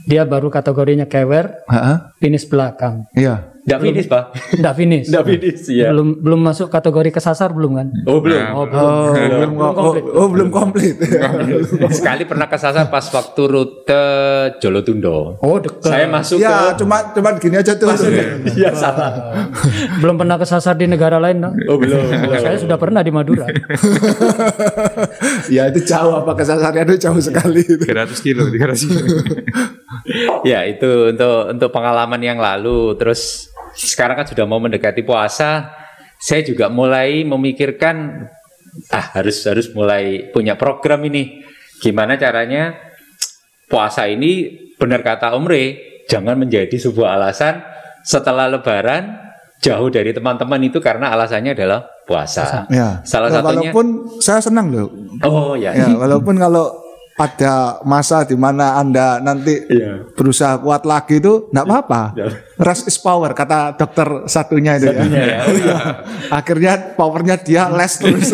[0.07, 1.97] Dia baru kategorinya kewer, Heeh.
[2.23, 3.05] finish belakang.
[3.13, 4.25] iya Enggak finish, Pak.
[4.59, 5.07] Enggak finish.
[5.07, 5.87] Enggak finish, ya.
[5.95, 7.89] Belum belum masuk kategori kesasar belum kan?
[8.11, 8.43] Oh, belum.
[8.51, 8.83] Oh, belum.
[8.83, 10.05] oh belum Belum oh, komplit.
[10.11, 10.95] oh, belum komplit
[11.95, 14.05] Sekali pernah kesasar pas waktu rute
[14.59, 15.39] Jolotundo.
[15.39, 15.87] Oh, deket.
[15.87, 17.95] Saya masuk ya ke cuma cuma gini aja tuh
[18.59, 19.31] Iya, salah.
[20.03, 21.55] belum pernah kesasar di negara lain, no?
[21.71, 22.11] Oh, belum.
[22.11, 22.43] belum.
[22.43, 23.47] Saya sudah pernah di Madura.
[25.55, 29.07] ya itu jauh apa kesasarnya itu jauh sekali itu 300 kilo, 300 kilo.
[30.51, 35.71] ya itu untuk untuk pengalaman yang lalu terus sekarang kan sudah mau mendekati puasa
[36.21, 38.29] saya juga mulai memikirkan
[38.93, 41.43] ah harus harus mulai punya program ini
[41.81, 42.77] gimana caranya
[43.67, 45.65] puasa ini benar kata Om Re
[46.07, 47.63] jangan menjadi sebuah alasan
[48.05, 49.31] setelah lebaran
[49.61, 52.65] jauh dari teman-teman itu karena alasannya adalah puasa.
[52.73, 53.87] ya Salah satunya walaupun
[54.19, 54.89] saya senang loh
[55.23, 55.77] oh ya.
[55.77, 56.73] ya walaupun kalau
[57.21, 60.09] ada masa di mana anda nanti Iya.
[60.17, 62.03] berusaha kuat lagi itu nggak apa-apa.
[62.17, 62.29] Ya.
[62.57, 65.41] rest is power kata dokter satunya itu ya, ya.
[66.41, 68.33] akhirnya powernya dia less terus.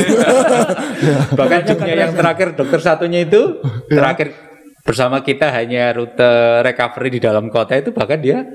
[1.38, 3.58] Bahkan jobnya yang terakhir dokter satunya itu
[3.90, 4.46] terakhir
[4.86, 8.46] bersama kita hanya rute recovery di dalam kota itu bahkan dia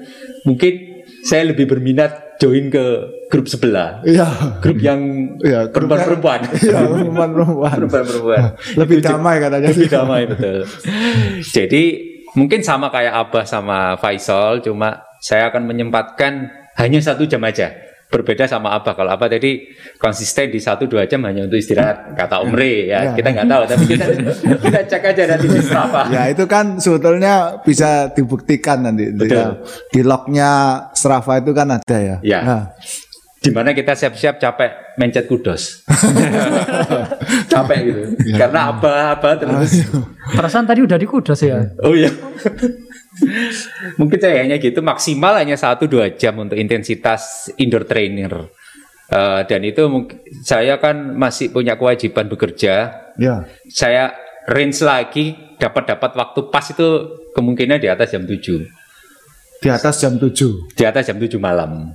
[0.47, 0.90] mungkin
[1.21, 2.85] saya lebih berminat join ke
[3.27, 4.01] grup sebelah.
[4.01, 4.25] iya
[4.59, 4.99] Grup yang
[5.37, 6.39] Iya, grupnya- perempuan-perempuan.
[6.59, 8.41] iya perempuan-perempuan Perempuan-perempuan.
[8.81, 10.59] lebih damai katanya Lebih damai betul.
[11.55, 11.83] Jadi
[12.33, 17.69] mungkin sama kayak Abah sama Faisal, cuma saya akan menyempatkan hanya satu jam aja.
[18.11, 18.91] Berbeda sama Abah.
[18.91, 22.11] Kalau Abah tadi konsisten di satu dua jam hanya untuk istirahat.
[22.11, 23.11] Kata Om Re ya, Ya.
[23.15, 23.63] kita nggak tahu.
[23.65, 24.05] Tapi kita
[24.59, 26.01] kita cek aja nanti di Strava.
[26.11, 29.31] Ya itu kan sebetulnya bisa dibuktikan nanti Betul.
[29.31, 29.47] Ya.
[29.87, 30.49] di lognya
[30.91, 32.15] Strava itu kan ada ya.
[32.21, 32.39] Ya.
[32.43, 32.63] Nah,
[33.41, 35.81] Di mana kita siap-siap capek mencet kudos.
[37.49, 38.01] capek gitu.
[38.35, 39.81] Karena apa-apa terus.
[40.31, 41.57] Perasaan tadi udah di Kudus ya.
[41.81, 42.11] Oh iya.
[43.97, 48.47] Mungkin saya hanya gitu maksimal hanya 1-2 jam untuk intensitas indoor trainer.
[49.07, 52.75] Eh, dan itu mungkin saya kan masih punya kewajiban bekerja.
[53.15, 53.43] ya.
[53.67, 54.15] Saya
[54.47, 56.87] range lagi dapat dapat waktu pas itu
[57.31, 58.63] kemungkinan di atas jam 7.
[59.59, 61.91] Di atas jam 7 Di atas jam 7 malam.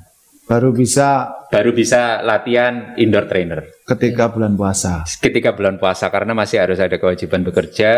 [0.47, 3.67] baru bisa Baru bisa latihan indoor trainer.
[3.83, 5.03] ketika bulan puasa.
[5.19, 7.91] ketika bulan puasa karena masih harus ada kewajiban bekerja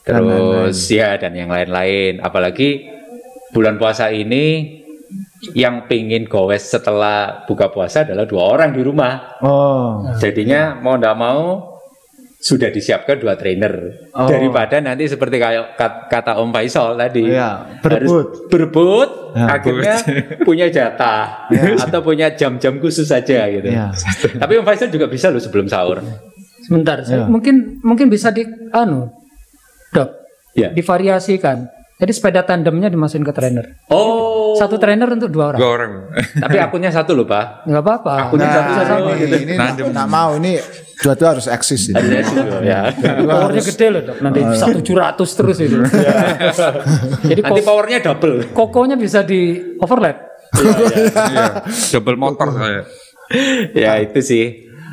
[0.00, 2.18] Dan terus ya dan yang lain-lain.
[2.18, 2.88] Apalagi
[3.50, 4.78] bulan puasa ini
[5.52, 9.40] yang pingin gowes setelah buka puasa adalah dua orang di rumah.
[9.40, 10.04] Oh.
[10.16, 11.42] jadinya mau ndak mau
[12.36, 13.72] sudah disiapkan dua trainer.
[14.12, 14.24] Oh.
[14.24, 17.28] daripada nanti seperti kayak kat- kata Om Faisal tadi.
[17.28, 18.12] Iya, harus
[18.48, 19.46] berebut Ya.
[19.46, 19.94] akhirnya
[20.42, 21.46] punya jatah.
[21.84, 23.68] Atau punya jam-jam khusus saja gitu.
[23.68, 23.92] Iya.
[24.36, 26.00] tapi Om Faisal juga bisa loh sebelum sahur.
[26.60, 27.04] Sebentar, Ya.
[27.06, 29.08] saya- mungkin mungkin bisa di anu,
[29.90, 30.08] dok,
[30.52, 30.70] Ya.
[30.70, 31.66] divariasikan.
[32.00, 33.76] Jadi sepeda tandemnya dimasukin ke trainer.
[33.92, 35.60] Oh, Satu trainer untuk dua orang.
[35.60, 35.92] Dua orang.
[36.42, 37.68] tapi akunnya satu loh pak.
[37.68, 38.12] Nggak apa-apa.
[38.24, 39.36] Akunnya Nah, satu sama ini, gitu.
[39.36, 40.56] ini nggak nggak mau ini
[40.96, 42.00] dua-dua harus eksis ini.
[42.64, 42.88] Ya.
[43.20, 44.16] Powernya gede loh dok.
[44.24, 45.76] Nanti bisa 700 terus itu.
[47.30, 48.48] Jadi Nanti powernya double.
[48.56, 50.16] kokonya bisa di overlap.
[50.56, 51.68] Iya.
[51.92, 52.82] Double motor saya.
[53.76, 54.44] ya itu sih.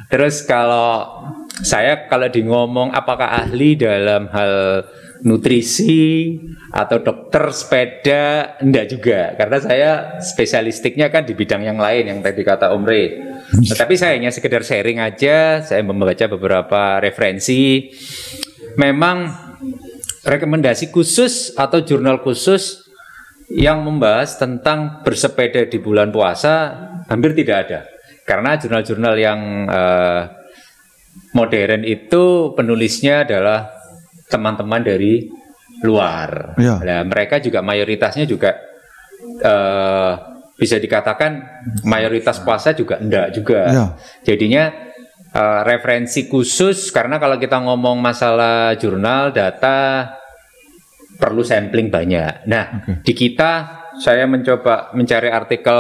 [0.08, 1.08] Terus kalau
[1.64, 4.86] saya kalau di ngomong apakah ahli dalam hal
[5.26, 6.38] nutrisi
[6.70, 9.92] atau dokter sepeda enggak juga karena saya
[10.22, 13.04] spesialistiknya kan di bidang yang lain yang tadi kata Om Re.
[13.48, 17.88] Tetapi saya hanya sekedar sharing aja, saya membaca beberapa referensi.
[18.76, 19.32] Memang
[20.28, 22.86] rekomendasi khusus atau jurnal khusus
[23.48, 26.76] yang membahas tentang bersepeda di bulan puasa
[27.08, 27.80] hampir tidak ada.
[28.28, 29.40] Karena jurnal-jurnal yang
[29.72, 30.22] eh,
[31.38, 33.70] modern itu penulisnya adalah
[34.26, 35.30] teman-teman dari
[35.86, 36.58] luar.
[36.58, 36.82] Iya.
[36.82, 38.58] Nah, mereka juga mayoritasnya juga
[39.38, 40.14] eh,
[40.58, 43.62] bisa dikatakan mayoritas puasa juga enggak juga.
[43.70, 43.86] Iya.
[44.26, 44.64] Jadinya
[45.38, 50.10] eh, referensi khusus karena kalau kita ngomong masalah jurnal data
[51.18, 52.46] perlu sampling banyak.
[52.50, 52.66] Nah,
[53.02, 55.80] di kita saya mencoba mencari artikel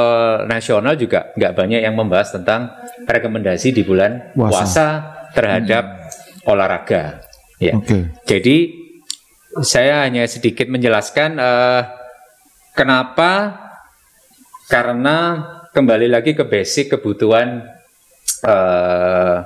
[0.49, 2.73] nasional juga nggak banyak yang membahas tentang
[3.05, 4.49] rekomendasi di bulan Puasa.
[4.49, 4.87] puasa,
[5.35, 6.11] terhadap
[6.47, 7.23] olahraga.
[7.57, 7.73] Ya.
[7.75, 8.13] Oke.
[8.23, 8.57] Jadi
[9.65, 11.81] saya hanya sedikit menjelaskan eh,
[12.77, 13.57] kenapa
[14.69, 15.17] karena
[15.73, 17.65] kembali lagi ke basic kebutuhan
[18.45, 19.37] eh,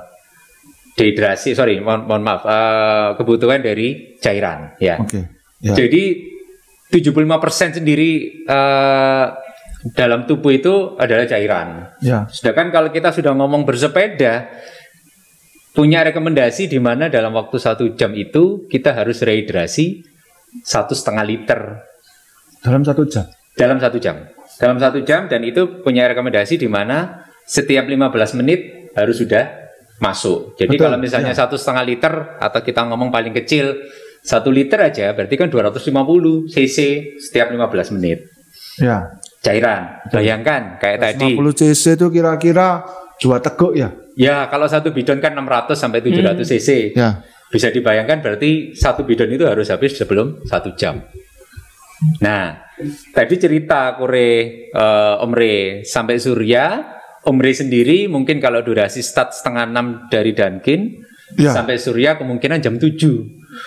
[0.92, 5.00] dehidrasi, sorry, mohon, mohon maaf, eh, kebutuhan dari cairan, ya.
[5.00, 5.24] Oke.
[5.62, 5.72] Ya.
[5.78, 6.32] Jadi
[6.92, 9.26] 75% sendiri eh,
[9.96, 11.96] dalam tubuh itu adalah cairan.
[12.04, 12.28] Ya.
[12.30, 14.52] Sedangkan kalau kita sudah ngomong bersepeda,
[15.72, 20.04] punya rekomendasi di mana dalam waktu satu jam itu kita harus rehidrasi
[20.60, 21.60] satu setengah liter
[22.60, 23.24] Dalam satu jam.
[23.52, 24.16] dalam satu jam.
[24.56, 28.60] Dalam satu jam dan itu punya rekomendasi di mana setiap 15 menit
[28.94, 29.48] harus sudah
[29.98, 30.54] masuk.
[30.54, 33.76] Jadi Betul, kalau misalnya satu setengah liter atau kita ngomong paling kecil
[34.20, 36.76] satu liter aja berarti kan 250 cc
[37.18, 38.28] setiap 15 menit
[38.78, 39.18] Ya.
[39.42, 39.98] cairan.
[40.08, 42.86] Bayangkan kayak tadi 50 cc itu kira-kira
[43.18, 43.90] dua teguk ya.
[44.14, 46.68] Ya, kalau satu bidon kan 600 sampai 700 cc.
[46.92, 47.24] Ya.
[47.48, 51.04] Bisa dibayangkan berarti satu bidon itu harus habis sebelum satu jam.
[52.18, 52.58] Nah,
[53.14, 54.30] tadi cerita Kore
[54.68, 56.82] eh, Om Re sampai Surya,
[57.22, 61.48] Om Re sendiri mungkin kalau durasi start setengah enam dari Dunkin Ya.
[61.56, 62.92] sampai Surya kemungkinan jam 7.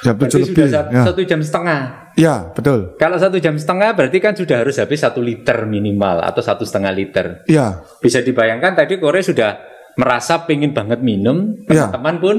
[0.05, 0.69] Jam Berarti 7 sudah lebih.
[0.69, 1.01] satu, Ya.
[1.01, 1.81] satu jam setengah.
[2.13, 2.93] Ya, betul.
[3.01, 6.93] Kalau satu jam setengah berarti kan sudah harus habis satu liter minimal atau satu setengah
[6.93, 7.41] liter.
[7.49, 7.81] Ya.
[7.97, 9.57] Bisa dibayangkan tadi Kore sudah
[9.95, 11.87] merasa pengen banget minum, Ya.
[11.87, 12.35] teman-teman pun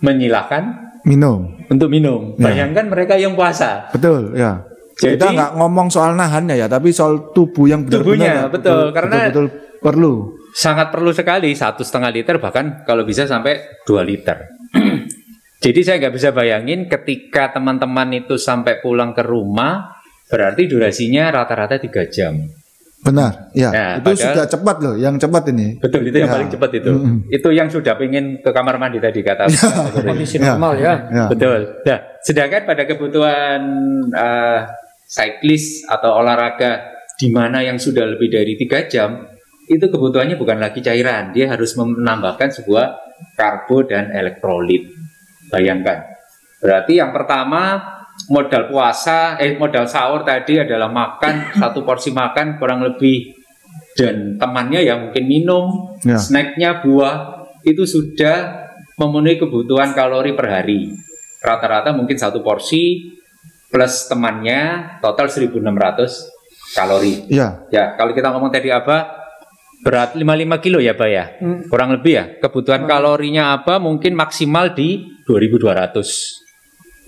[0.00, 0.62] menyilahkan
[1.04, 1.58] Minum.
[1.66, 2.34] untuk minum.
[2.38, 2.50] Ya.
[2.50, 3.90] Bayangkan mereka yang puasa.
[3.90, 4.62] Betul, ya.
[5.00, 8.84] Jadi- kita nggak ngomong soal nahannya ya, tapi soal tubuh yang benar-benar Tubuhnya, ya, betul.
[8.92, 9.46] Karena- betul,
[9.80, 10.14] perlu.
[10.50, 14.50] Sangat perlu sekali satu setengah liter bahkan kalau bisa sampai dua liter.
[15.64, 19.92] Jadi saya nggak bisa bayangin ketika teman-teman itu sampai pulang ke rumah
[20.26, 22.40] berarti durasinya rata-rata tiga jam.
[23.00, 23.70] Benar, ya.
[23.72, 25.80] Nah, itu padahal- sudah cepat loh, yang cepat ini.
[25.80, 26.36] Betul itu yang Ya.
[26.36, 26.90] paling cepat itu.
[26.92, 27.16] Mm-mm.
[27.32, 29.48] Itu yang sudah pengen ke kamar mandi tadi kata.
[30.04, 30.52] Kondisi Ya.
[30.52, 30.94] normal ya.
[31.08, 31.24] Ya.
[31.32, 31.80] Betul.
[31.80, 33.60] Nah, sedangkan pada kebutuhan
[34.12, 34.60] eh,
[35.08, 39.24] cyclist atau olahraga di mana yang sudah lebih dari tiga jam,
[39.64, 42.86] itu kebutuhannya bukan lagi cairan, dia harus menambahkan sebuah
[43.32, 44.92] karbo dan elektrolit.
[45.48, 46.04] Bayangkan.
[46.60, 47.80] Berarti yang pertama
[48.28, 53.32] modal puasa, eh modal sahur tadi adalah makan satu porsi makan kurang lebih
[53.96, 55.64] dan temannya yang mungkin minum,
[56.00, 56.16] Ya.
[56.16, 60.96] snacknya buah itu sudah memenuhi kebutuhan kalori per hari.
[61.40, 63.12] Rata-rata mungkin satu porsi
[63.68, 65.60] plus temannya total 1.600
[66.72, 67.28] kalori.
[67.28, 69.20] Ya, Ya, kalau kita ngomong tadi apa?
[69.80, 71.24] Berat 55 kilo ya, Pak ya?
[71.40, 71.64] Hmm.
[71.68, 72.24] Kurang lebih ya.
[72.36, 73.80] Kebutuhan kalorinya apa?
[73.80, 76.39] Mungkin maksimal di 2200.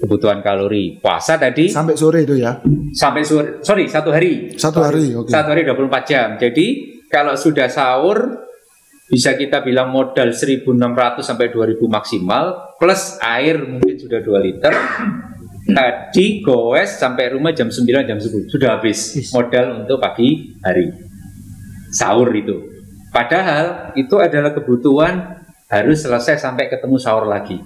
[0.03, 0.99] Kebutuhan kalori.
[0.99, 2.59] Puasa tadi sampai sore itu ya.
[2.91, 4.59] sampai sore, sorry, satu hari.
[4.59, 5.31] Satu hari, oke.
[5.31, 6.29] Satu hari 24 jam.
[6.37, 6.67] Jadi
[7.07, 8.43] kalau sudah sahur
[9.07, 10.67] bisa kita bilang modal 1600
[11.23, 14.75] sampai 2000 maksimal plus air mungkin sudah 2 liter.
[15.63, 20.91] Tadi goes sampai rumah jam 9 jam 10 sudah habis modal untuk pagi hari.
[21.95, 22.59] Sahur itu.
[23.15, 27.61] Padahal itu adalah kebutuhan harus selesai sampai ketemu sahur lagi.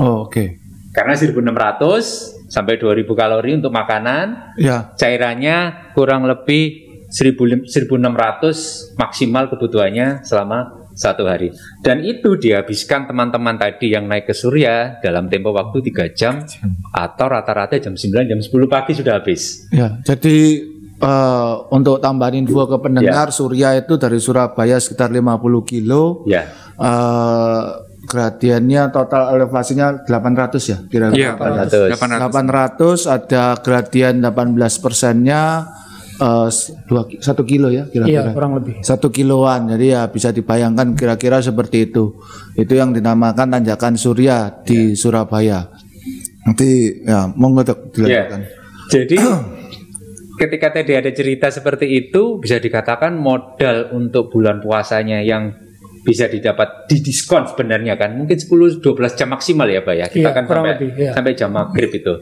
[0.00, 0.65] Oh, oke.
[0.96, 7.36] Karena 1600 sampai 2000 kalori untuk makanan, Ya, cairannya kurang lebih 1000
[7.68, 10.58] 1600 maksimal kebutuhannya selama
[10.92, 11.52] satu hari.
[11.78, 16.40] Dan itu dihabiskan teman-teman tadi yang naik ke Surya dalam tempo waktu 3 jam
[16.90, 19.68] atau rata-rata jam 9 jam 10 pagi sudah habis.
[19.68, 20.00] ya.
[20.00, 20.64] Jadi
[20.96, 22.80] eh, untuk tambahin info ke Ya.
[22.80, 25.28] pendengar, Surya itu dari Surabaya sekitar 50
[25.62, 26.24] kilo.
[26.24, 26.48] Ya.
[26.76, 27.62] eh
[28.06, 31.34] gradiennya total elevasinya 800 ya kira-kira.
[31.36, 31.98] Iya, 800.
[31.98, 33.02] 800.
[33.02, 35.42] 800 ada gradien 18 persennya
[36.88, 38.30] dua ki- satu kilo ya Iya, kira-kira.
[38.32, 38.80] kurang lebih.
[38.80, 42.16] Satu kiloan, jadi ya bisa dibayangkan kira-kira seperti itu.
[42.56, 45.68] Itu yang dinamakan tanjakan Surya di Surabaya.
[46.48, 48.40] Nanti ya monggo dilanjutkan.
[48.88, 49.18] Jadi
[50.40, 55.52] ketika tadi ada cerita seperti itu bisa dikatakan modal untuk bulan puasanya yang
[56.06, 60.06] bisa didapat di diskon sebenarnya kan mungkin 10 12 jam maksimal ya Pak ya.
[60.06, 61.10] Kita Iya, kan sampai lebih, iya.
[61.12, 62.14] sampai jam maghrib itu.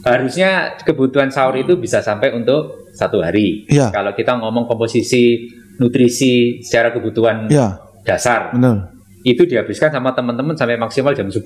[0.00, 3.68] Harusnya kebutuhan sahur itu bisa sampai untuk satu hari.
[3.68, 3.92] Iya.
[3.92, 5.44] Kalau kita ngomong komposisi
[5.76, 8.96] nutrisi secara kebutuhan Ya, dasar benar.
[9.22, 11.44] itu dihabiskan sama teman-teman sampai maksimal jam 10.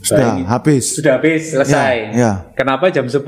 [0.00, 0.46] Sudah Bayangin.
[0.48, 0.84] habis.
[0.96, 1.94] Sudah habis, selesai.
[2.10, 2.32] Ya, ya.
[2.56, 3.22] Kenapa jam 10?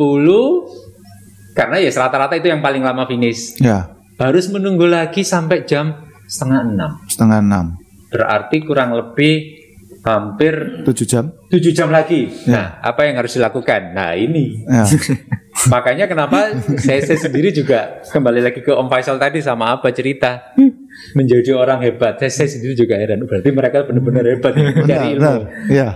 [1.52, 3.60] Karena ya rata-rata itu yang paling lama finish.
[3.60, 5.92] Ya, Harus menunggu lagi sampai jam
[6.32, 6.90] setengah enam.
[7.04, 7.66] setengah enam,
[8.08, 9.60] Berarti kurang lebih
[10.02, 11.24] hampir tujuh jam.
[11.52, 12.26] 7 jam lagi.
[12.48, 12.52] Ya.
[12.52, 13.92] Nah, apa yang harus dilakukan?
[13.94, 14.64] Nah, ini.
[14.66, 14.82] Ya,
[15.72, 20.42] Makanya kenapa saya, saya sendiri juga kembali lagi ke Om Faisal tadi sama apa cerita
[21.18, 22.18] menjadi orang hebat.
[22.18, 23.22] Saya, saya sendiri juga heran.
[23.28, 25.20] Berarti mereka benar-benar hebat ya, benar, ilmu.
[25.20, 25.40] benar.
[25.70, 25.88] Ya,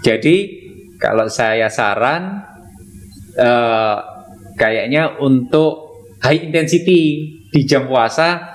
[0.00, 0.36] Jadi
[0.96, 2.46] kalau saya saran
[3.36, 3.96] eh,
[4.56, 8.51] kayaknya untuk high intensity di jam puasa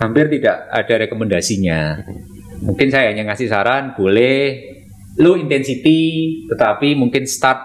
[0.00, 1.80] hampir tidak ada rekomendasinya.
[2.64, 4.62] Mungkin saya hanya ngasih saran boleh
[5.20, 7.60] low intensity tetapi mungkin start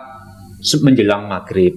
[0.83, 1.71] menjelang maghrib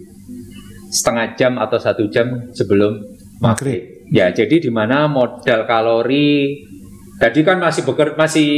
[0.92, 4.06] setengah jam atau satu jam sebelum Maghrib.
[4.12, 6.62] Ya, jadi di mana modal kalori
[7.18, 8.50] tadi kan masih beker, masih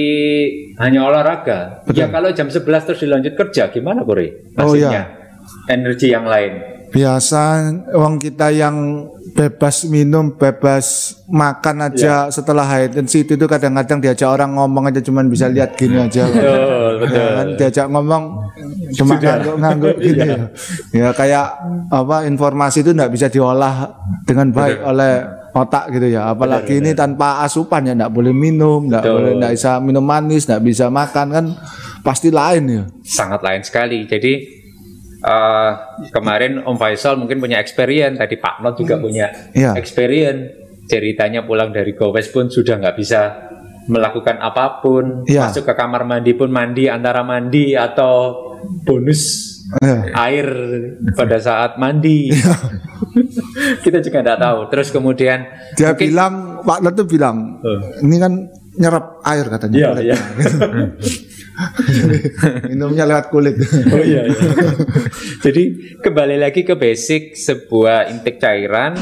[0.76, 1.80] hanya olahraga.
[1.88, 2.04] Betul.
[2.04, 4.52] Ya kalau jam 11 terus dilanjut kerja gimana, Kore?
[4.60, 5.08] Oh, iya.
[5.72, 6.73] Energi yang lain.
[6.94, 14.30] Biasa uang kita yang bebas minum, bebas makan aja setelah high intensity itu kadang-kadang diajak
[14.30, 16.30] orang ngomong aja cuman bisa lihat gini aja.
[16.30, 17.18] Betul, betul.
[17.18, 18.22] Ya kan, diajak ngomong
[18.94, 20.38] cuma ngangguk-ngangguk gitu ya.
[20.94, 21.46] Ya kayak
[21.90, 23.90] apa informasi itu tidak bisa diolah
[24.22, 25.12] dengan baik oleh
[25.50, 26.30] otak gitu ya.
[26.30, 29.18] Apalagi ini tanpa asupan ya tidak boleh minum, Betul.
[29.18, 31.46] boleh tidak bisa minum manis, tidak bisa makan kan
[32.06, 32.82] pasti lain ya.
[33.02, 34.06] sangat lain sekali.
[34.06, 34.62] Jadi
[35.24, 35.70] eh,
[36.10, 39.72] kemarin Om Faisal mungkin punya experience, tadi Pak Not juga punya Iya.
[39.74, 40.60] experience.
[40.84, 43.20] Ceritanya pulang dari Gowes pun sudah nggak bisa
[43.86, 45.48] melakukan apa pun, Iya.
[45.48, 48.36] masuk ke kamar mandi pun mandi antara mandi atau
[48.84, 50.12] bonus Ya.
[50.28, 50.44] air
[51.12, 52.28] pada saat mandi.
[53.84, 54.58] Kita juga nggak tahu.
[54.68, 57.80] Terus kemudian Dia mungkin- bilang Pak Lot tuh bilang Oh.
[58.00, 58.32] ini kan
[58.74, 59.76] nyerap air katanya.
[59.76, 60.16] Iya, iya.
[62.70, 63.54] Minumnya lewat kulit.
[63.90, 64.48] Oh iya, iya.
[65.40, 68.94] Jadi kembali lagi ke basic sebuah intake cairan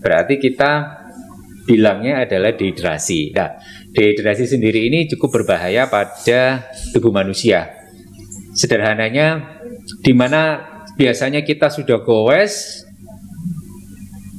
[0.00, 1.02] berarti kita
[1.68, 3.36] bilangnya adalah dehidrasi.
[3.36, 3.54] Nah,
[3.94, 7.70] dehidrasi sendiri ini cukup berbahaya pada tubuh manusia.
[8.52, 9.60] Sederhananya
[10.02, 10.60] di mana
[10.96, 12.84] biasanya kita sudah goes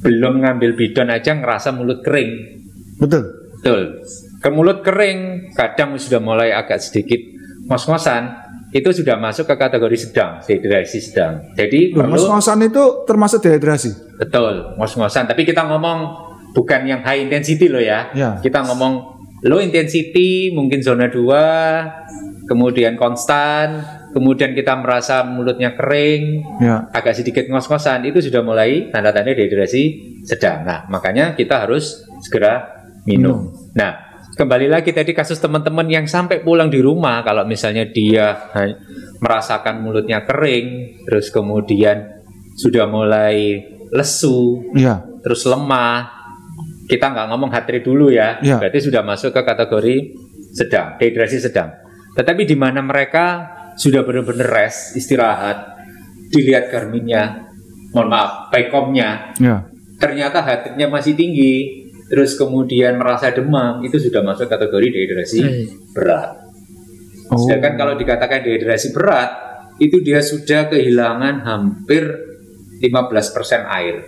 [0.04, 2.60] belum ngambil bidon aja ngerasa mulut kering.
[3.00, 3.24] Betul.
[3.58, 4.04] Betul.
[4.44, 7.33] Ke mulut kering, kadang sudah mulai agak sedikit
[7.64, 8.22] ngos-ngosan,
[8.70, 11.54] itu sudah masuk ke kategori sedang, dehidrasi sedang.
[11.54, 14.18] Jadi Loh, perlu Ngos-ngosan itu termasuk dehidrasi.
[14.18, 15.26] betul ngos-ngosan.
[15.26, 15.98] Tapi kita ngomong
[16.52, 18.10] bukan yang high intensity loh ya.
[18.12, 18.38] Ya.
[18.38, 18.92] Kita ngomong
[19.46, 26.86] low intensity, mungkin zona 2, kemudian konstan, kemudian kita merasa mulutnya kering, Ya.
[26.90, 29.82] agak sedikit ngos-ngosan, itu sudah mulai tanda-tanda dehidrasi
[30.22, 30.62] sedang.
[30.66, 33.52] Nah, makanya kita harus segera minum.
[33.74, 34.03] Nah,
[34.34, 38.50] kembali lagi tadi kasus teman-teman yang sampai pulang di rumah, kalau misalnya dia
[39.22, 42.26] merasakan mulutnya kering, terus kemudian
[42.58, 43.62] sudah mulai
[43.94, 45.06] lesu, Ya.
[45.22, 46.10] terus lemah,
[46.90, 48.58] kita nggak ngomong rate dulu ya, Ya.
[48.58, 49.96] berarti sudah masuk ke kategori
[50.50, 51.70] sedang, dehidrasi sedang.
[52.14, 55.78] Tetapi di mana mereka sudah benar-benar rest, istirahat,
[56.30, 57.50] dilihat garminnya,
[57.94, 59.66] mohon maaf, paycomnya, Ya.
[60.02, 65.66] ternyata heart rate-nya masih tinggi, terus kemudian merasa demam, itu sudah masuk kategori dehidrasi Eh.
[65.92, 66.30] berat.
[67.28, 67.40] Oh.
[67.40, 69.30] Sedangkan kalau dikatakan dehidrasi berat,
[69.76, 72.04] itu dia sudah kehilangan hampir
[72.78, 74.06] 15% air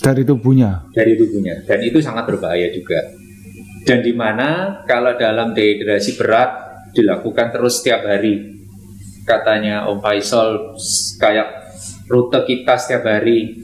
[0.00, 0.88] Dari tubuhnya.
[0.96, 2.96] dari tubuhnya dan itu sangat berbahaya juga
[3.84, 6.48] dan di mana kalau dalam dehidrasi berat
[6.96, 8.64] dilakukan terus setiap hari
[9.22, 10.72] katanya Om Faisal
[11.20, 11.48] kayak
[12.08, 13.60] rute kita setiap hari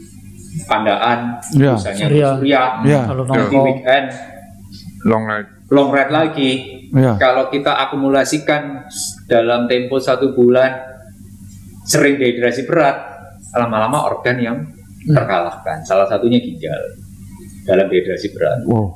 [0.65, 1.77] pandaan Ya.
[1.77, 2.27] misalnya Surya.
[2.35, 3.01] Surya Ya.
[3.05, 4.07] Kalau nanti weekend
[5.05, 6.51] long ride long ride lagi
[6.89, 7.13] Ya.
[7.19, 8.87] kalau kita akumulasikan
[9.27, 10.71] dalam tempo satu bulan
[11.83, 12.95] sering dehidrasi berat
[13.53, 14.57] lama-lama organ yang
[15.03, 16.79] terkalahkan salah satunya ginjal
[17.63, 18.95] dalam dehidrasi berat Wow.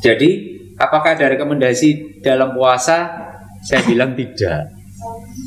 [0.00, 0.30] jadi
[0.74, 3.12] apakah ada rekomendasi dalam puasa
[3.60, 4.72] saya bilang tidak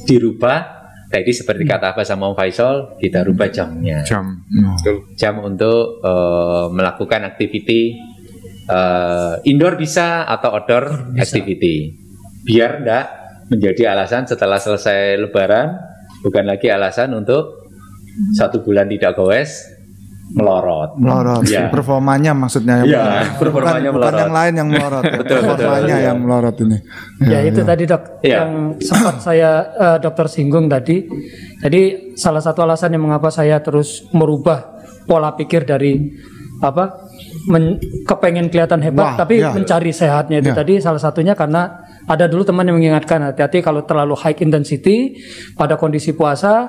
[0.05, 0.76] dirubah
[1.07, 4.03] tadi seperti kata apa sama Om Faisal kita rubah jamnya.
[4.03, 4.43] Jam.
[4.47, 4.75] Hmm.
[5.15, 7.95] Jam untuk eh, melakukan activity
[8.67, 11.95] eh, indoor bisa atau outdoor activity.
[12.43, 13.05] Biar enggak
[13.47, 15.71] menjadi alasan setelah selesai lebaran
[16.23, 17.71] bukan lagi alasan untuk
[18.35, 19.76] satu bulan tidak goes
[20.27, 21.43] melorot Melorot.
[21.47, 21.71] Ya.
[21.71, 23.31] Performanya maksudnya yang Iya, melorot.
[23.41, 24.19] performanya bukan, bukan melorot.
[24.19, 25.03] yang lain yang melorot.
[25.03, 25.11] ya.
[25.15, 26.05] Betul, betul, Performanya iya.
[26.11, 26.77] yang melorot ini.
[27.23, 28.37] Ya, itu tadi dok Iya.
[28.37, 30.97] yang sempat saya eh, dokter singgung tadi.
[31.57, 31.81] Jadi
[32.13, 36.11] salah satu alasan yang mengapa saya terus merubah pola pikir dari
[36.57, 37.05] apa
[37.47, 39.53] men, kepengen kelihatan hebat Wah, tapi iya.
[39.53, 40.57] mencari sehatnya itu Iya.
[40.57, 41.69] tadi salah satunya karena
[42.03, 45.21] ada dulu teman yang mengingatkan hati-hati kalau terlalu high intensity
[45.53, 46.67] pada kondisi puasa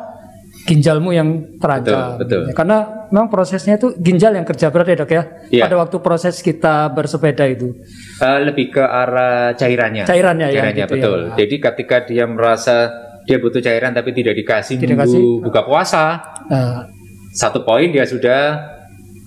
[0.69, 2.21] ginjalmu yang terancam.
[2.21, 2.43] Betul, betul.
[2.45, 5.23] Ya, Karena memang prosesnya itu ginjal yang kerja berat ya dok ya.
[5.49, 5.63] Iya.
[5.65, 7.73] Pada waktu proses kita bersepeda itu.
[8.21, 10.05] Eh, lebih ke arah cairannya.
[10.05, 11.01] Cairannya, ya, Cairannya gitu ya.
[11.01, 11.19] betul.
[11.35, 12.93] Jadi ketika dia merasa
[13.25, 15.23] dia butuh cairan tapi tidak dikasih Tidak nunggu kasih.
[15.43, 16.05] buka puasa,
[16.49, 16.85] Nah,
[17.31, 18.57] satu poin dia sudah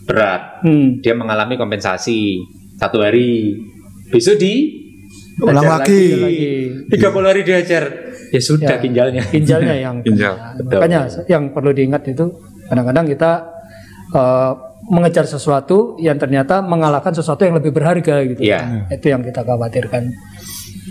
[0.03, 0.61] berat.
[0.61, 1.01] hmm.
[1.01, 2.37] Dia mengalami kompensasi
[2.75, 3.57] satu hari.
[4.09, 4.53] Besok di
[5.39, 6.03] Ulang lagi.
[6.13, 6.49] lagi.
[6.91, 8.11] 30 hari diajar.
[8.32, 9.21] Ya sudah Ya, ginjalnya.
[9.27, 10.79] ginjalnya yang Ginjal, betul.
[10.79, 12.25] makanya yang perlu diingat itu
[12.65, 13.32] kadang-kadang kita
[14.09, 14.51] eh,
[14.84, 18.88] mengejar sesuatu yang ternyata mengalahkan sesuatu yang lebih berharga gitu Iya.
[18.89, 20.09] itu yang kita khawatirkan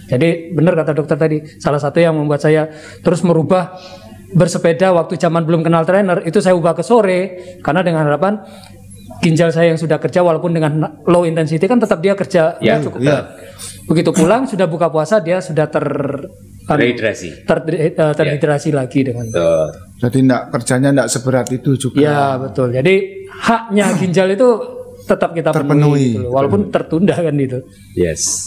[0.06, 2.70] jadi benar kata dokter tadi salah satu yang membuat saya
[3.00, 3.74] terus merubah
[4.30, 7.20] bersepeda waktu zaman belum kenal trainer itu saya ubah ke sore
[7.60, 8.38] karena dengan harapan
[9.20, 10.70] ginjal saya yang sudah kerja walaupun dengan
[11.04, 13.02] low intensity kan tetap dia kerja Ya, cukup.
[13.02, 13.26] ya.
[13.84, 15.84] Begitu pulang sudah buka puasa dia sudah ter
[16.66, 17.42] anu, Rehidrasi.
[17.42, 19.66] ter- eh, terhidrasi lagi dengan Betul.
[20.00, 21.98] Jadi enggak kerjanya enggak seberat itu juga.
[21.98, 22.70] Ya betul.
[22.70, 22.94] Jadi
[23.30, 24.48] haknya ginjal itu
[25.02, 25.82] tetap kita Terpenuhi.
[25.82, 26.32] penuhi, gitu loh.
[26.32, 27.58] walaupun tertunda kan itu.
[27.92, 28.46] Yes.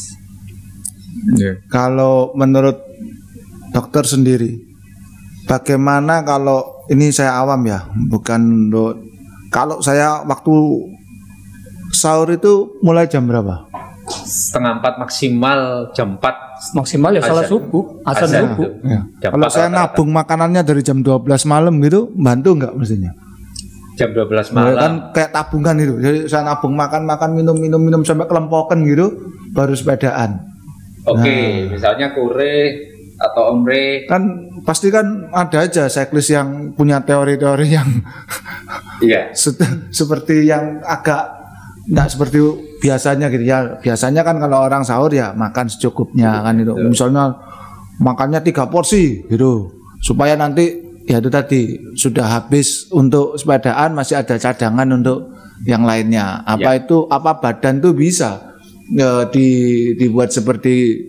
[1.34, 1.60] Iya.
[1.68, 2.80] Kalau menurut
[3.70, 4.56] dokter sendiri,
[5.44, 8.98] bagaimana kalau ini saya awam ya, bukan do-
[9.50, 10.54] kalau saya waktu
[11.92, 13.70] sahur itu mulai jam berapa?
[14.22, 15.60] Setengah empat maksimal
[15.92, 18.48] jam 4 Maksimal ya salah subuh, Azan.
[18.48, 18.70] subuh.
[18.82, 19.02] Ya.
[19.20, 23.12] Jam Kalau 4 saya nabung makanannya dari jam 12 malam gitu, bantu nggak mestinya?
[23.94, 24.74] jam 12 Ya, malam.
[24.74, 25.94] kan kayak tabungan itu.
[26.00, 29.12] Jadi saya nabung makan makan minum minum minum sampai kelempokan gitu,
[29.52, 30.42] baru sepedaan.
[31.04, 34.08] Oke, misalnya kure atau omre.
[34.08, 34.24] Kan
[34.64, 37.86] pasti kan ada aja cyclist yang punya teori-teori yang
[39.00, 39.30] Iya.
[39.38, 39.60] se-
[39.92, 41.43] seperti yang agak
[41.84, 42.38] nggak seperti
[42.80, 43.80] biasanya gitu ya.
[43.80, 46.74] Biasanya kan kalau orang sahur ya makan secukupnya kan itu.
[46.88, 47.36] Misalnya
[48.00, 49.72] makannya tiga porsi gitu.
[50.00, 51.62] Supaya nanti ya itu tadi
[51.96, 55.32] sudah habis untuk sepedaan masih ada cadangan untuk
[55.68, 56.44] yang lainnya.
[56.48, 58.56] Apa itu apa badan tuh bisa
[58.92, 59.48] ya, di,
[60.00, 61.08] dibuat seperti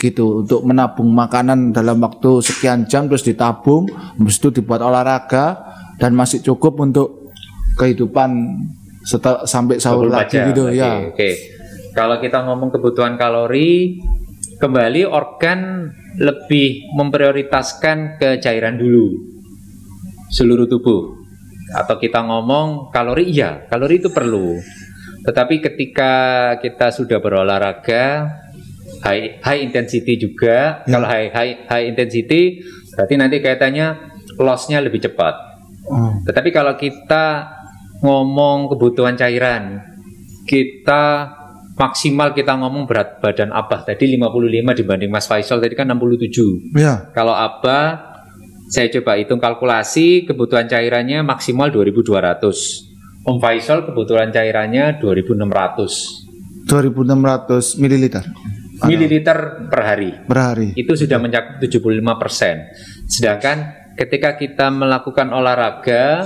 [0.00, 0.44] gitu.
[0.44, 5.60] Untuk menabung makanan dalam waktu sekian jam terus ditabung habis itu dibuat olahraga
[5.96, 7.30] dan masih cukup untuk
[7.76, 8.58] kehidupan
[9.02, 10.46] setel, sampai sahur 24 lagi jam.
[10.50, 11.30] gitu Oke, ya Oke.
[11.92, 14.00] Kalau kita ngomong kebutuhan kalori,
[14.56, 19.12] kembali organ lebih memprioritaskan ke cairan dulu.
[20.32, 21.20] Seluruh tubuh.
[21.76, 24.56] Atau kita ngomong kalori iya, kalori itu perlu.
[25.22, 26.12] Tetapi ketika
[26.58, 28.26] kita sudah berolahraga
[29.04, 32.60] high high intensity juga, kalau high high high intensity
[32.92, 33.86] berarti nanti kaitannya
[34.40, 35.34] loss-nya lebih cepat.
[35.88, 37.24] oh, Tetapi kalau kita
[38.02, 39.80] ngomong kebutuhan cairan,
[40.44, 41.30] kita
[41.78, 46.76] maksimal kita ngomong berat badan Abah tadi 55 dibanding Mas Faisal tadi kan 67.
[46.76, 48.12] ya Kalau Abah
[48.68, 53.22] saya coba hitung kalkulasi kebutuhan cairannya maksimal 2200.
[53.22, 58.24] Om Faisal kebutuhan cairannya 2600 2600 mililiter
[58.82, 59.38] mililiter
[59.70, 60.10] per hari.
[60.26, 63.06] per hari Itu sudah mencakup 75%.
[63.06, 66.24] Sedangkan ketika kita melakukan olahraga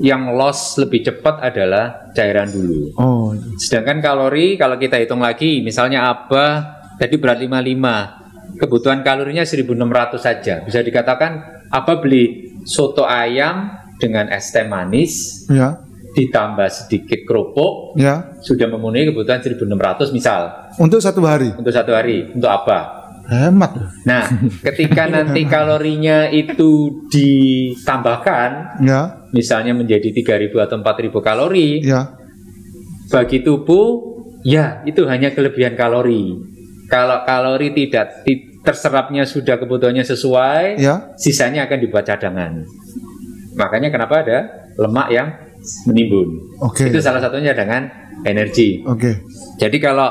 [0.00, 2.80] yang loss lebih cepat adalah cairan dulu.
[2.96, 10.20] oh Sedangkan kalori kalau kita hitung lagi misalnya Abah tadi berat 55, kebutuhan kalorinya 1600
[10.20, 10.54] saja.
[10.60, 15.76] Bisa dikatakan Abah beli soto ayam dengan es teh manis ya
[16.10, 22.34] ditambah sedikit kerupuk ya sudah memenuhi kebutuhan 1600 misal untuk satu hari untuk satu hari
[22.34, 22.99] untuk Abah.
[23.30, 23.70] Hemat
[24.02, 24.26] Nah,
[24.66, 32.10] ketika nanti kalorinya itu ditambahkan, ya misalnya menjadi 3000 atau 4000 kalori, ya
[33.10, 36.34] bagi tubuh, ya itu hanya kelebihan kalori.
[36.90, 42.66] Kalau kalori tidak ti- terserapnya sudah kebutuhannya sesuai, ya sisanya akan dibuat cadangan.
[43.54, 44.38] Makanya kenapa ada
[44.74, 45.28] lemak yang
[45.86, 46.58] menimbun.
[46.58, 47.86] oke Itu salah satunya dengan
[48.26, 48.80] energi.
[48.82, 49.26] oke
[49.60, 50.08] Jadi kalau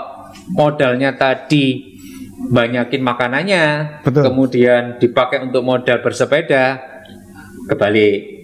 [0.53, 1.99] modalnya tadi
[2.47, 3.63] banyakin makanannya,
[4.01, 4.23] Betul.
[4.31, 6.79] kemudian dipakai untuk modal bersepeda,
[7.67, 8.39] kebalik.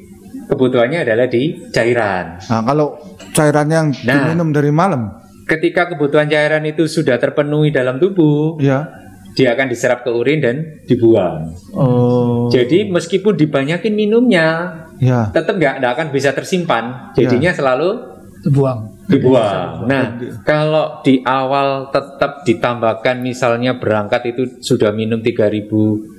[0.46, 2.38] Kebutuhannya adalah di cairan.
[2.38, 3.02] nah kalau
[3.34, 4.30] cairan yang Nah.
[4.30, 5.10] diminum dari malam
[5.46, 8.86] Ketika kebutuhan cairan itu sudah terpenuhi dalam tubuh, ya
[9.34, 11.54] dia akan diserap ke urin dan dibuang.
[11.74, 17.14] oh Jadi meskipun dibanyakin minumnya, ya tetap nggak nggak akan bisa tersimpan.
[17.14, 18.14] Jadinya selalu
[18.46, 18.95] Buang.
[19.06, 19.86] Dibuang.
[19.86, 26.16] Nah, kalau di awal tetap ditambahkan misalnya berangkat itu sudah minum 3000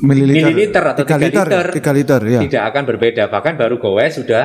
[0.00, 2.40] mililiter, mililiter atau 3 3 liter, liter, 3 liter ya.
[2.48, 3.22] tidak akan berbeda.
[3.28, 4.44] Bahkan baru gowes sudah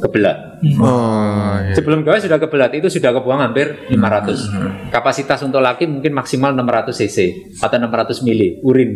[0.00, 0.64] kebelat.
[0.80, 4.88] Oh, Sebelum gowes sudah kebelat itu sudah kebuang hampir 500.
[4.88, 7.16] Kapasitas untuk laki mungkin maksimal 600 cc
[7.60, 8.90] atau 600 mili urin.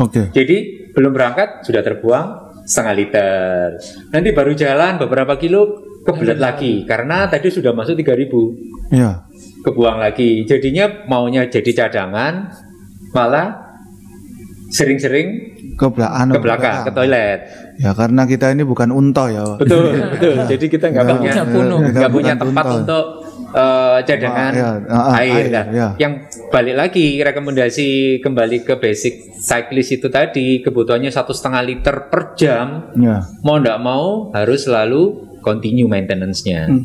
[0.00, 0.32] oke.
[0.32, 2.26] Jadi belum berangkat sudah terbuang
[2.64, 3.76] setengah liter.
[4.10, 9.26] Nanti baru jalan beberapa kilo kebelat lagi karena tadi sudah masuk 3000 Ya.
[9.60, 10.42] kebuang lagi.
[10.42, 12.54] Jadinya maunya jadi cadangan
[13.10, 13.66] malah
[14.68, 15.28] sering-sering
[15.74, 16.26] Ke belakang.
[16.28, 17.40] ke belakang ke toilet.
[17.76, 19.44] Ya karena kita ini bukan unta ya.
[19.56, 20.34] Betul, betul.
[20.46, 21.42] Jadi kita nggak Ya, punya kita
[21.92, 22.78] nggak punya tempat unta.
[22.78, 23.04] untuk
[23.52, 25.32] eh, cadangan Ya, ah, ah, air.
[25.34, 25.88] air, Nah, ya.
[25.98, 26.12] Yang
[26.48, 27.88] balik lagi rekomendasi
[28.18, 32.90] kembali ke basic cyclist itu tadi kebutuhannya satu setengah liter per jam.
[32.94, 33.22] Ya.
[33.42, 35.02] Mau nggak mau harus selalu
[35.46, 36.66] continue maintenance-nya.
[36.66, 36.82] Hmm.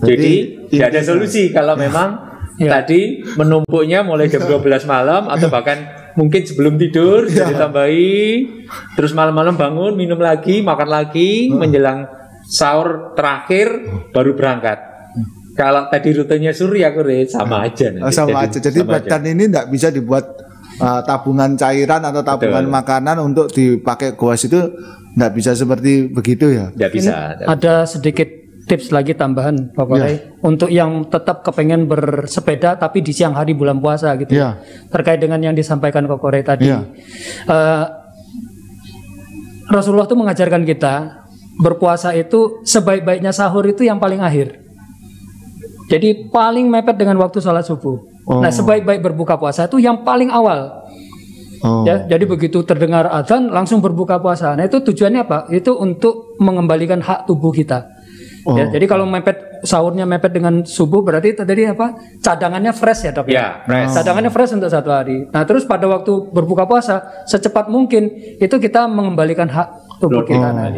[0.00, 0.32] Jadi Jadi,
[0.72, 2.08] tidak ada intinya- solusi kalau memang
[2.56, 2.80] Ya.
[2.80, 5.76] tadi menumpuknya mulai jam 12 malam atau bahkan
[6.16, 7.44] mungkin sebelum tidur Ya.
[7.44, 8.16] jadi tambahi
[8.96, 11.60] terus malam-malam bangun minum lagi makan lagi Hmm.
[11.60, 12.08] menjelang
[12.48, 13.68] sahur terakhir
[14.08, 14.78] baru berangkat.
[15.52, 18.12] Kalau tadi rutenya Surya Kure sama aja nanti.
[18.12, 18.56] Sama aja.
[18.56, 20.24] Jadi sama badan ini tidak bisa dibuat
[20.76, 22.76] uh, tabungan cairan atau tabungan Betul.
[22.76, 24.60] makanan untuk dipakai goes itu
[25.16, 26.68] tidak bisa seperti begitu ya.
[26.76, 27.40] Nggak bisa.
[27.48, 28.28] Ada sedikit
[28.68, 30.18] tips lagi tambahan Pak Koray Iya.
[30.44, 34.36] untuk yang tetap kepengen bersepeda tapi di siang hari bulan puasa gitu.
[34.36, 34.60] Iya.
[34.92, 36.68] Terkait dengan yang disampaikan Pak Koray tadi.
[36.68, 36.84] Iya.
[37.48, 37.84] Eh,
[39.72, 41.24] Rasulullah tuh mengajarkan kita
[41.64, 44.60] berpuasa itu sebaik-baiknya sahur itu yang paling akhir.
[45.88, 47.98] Jadi paling mepet dengan waktu sholat subuh.
[48.26, 48.42] Oh.
[48.42, 50.84] Nah sebaik-baik berbuka puasa itu yang paling awal.
[51.64, 51.84] Oh.
[51.88, 54.52] Ya, jadi begitu terdengar azan langsung berbuka puasa.
[54.56, 55.38] Nah itu tujuannya apa?
[55.48, 57.96] Itu untuk mengembalikan hak tubuh kita.
[58.46, 58.70] Ya, Oh.
[58.70, 61.98] jadi kalau mepet sahurnya mepet dengan subuh berarti tadi apa?
[62.22, 63.90] Cadangannya fresh ya dok Ya, fresh.
[63.90, 65.26] Cadangannya fresh untuk satu hari.
[65.34, 68.06] Nah terus pada waktu berbuka puasa secepat mungkin
[68.38, 70.52] itu kita mengembalikan hak tubuh kita.
[70.52, 70.70] Nah,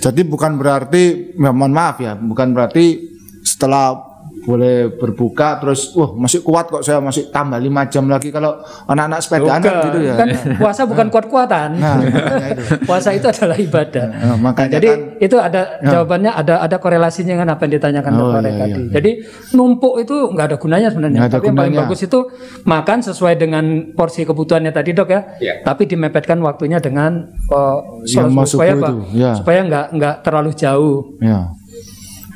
[0.00, 2.98] Jadi bukan berarti, ya, mohon maaf ya, bukan berarti
[3.44, 4.11] setelah
[4.42, 9.18] boleh berbuka terus, wah masih kuat kok saya masih tambah lima jam lagi kalau anak-anak
[9.18, 9.86] sepedaan kan Bukan.
[9.86, 10.14] gitu ya.
[10.16, 10.28] Kan
[10.58, 11.68] puasa bukan kuat-kuatan.
[11.76, 12.62] Nah, makanya itu.
[12.90, 14.06] puasa itu adalah ibadah.
[14.10, 18.30] Nah, makanya jadi kan- itu ada jawabannya ada ada korelasinya dengan apa yang ditanyakan Oh,
[18.32, 18.50] iya, tadi.
[18.50, 18.76] iya.
[18.92, 19.10] Jadi
[19.52, 21.20] numpuk itu nggak ada gunanya sebenarnya.
[21.22, 21.86] Ada Tapi yang paling gunanya.
[21.86, 22.18] bagus itu
[22.62, 23.64] makan sesuai dengan
[23.94, 25.20] porsi kebutuhannya tadi dok ya.
[25.38, 25.54] Iya.
[25.62, 28.88] Tapi dimepetkan waktunya dengan uh, Yang subuh, supaya apa?
[28.90, 29.30] itu, ya.
[29.38, 30.98] Supaya nggak nggak terlalu jauh.
[31.22, 31.46] Ya.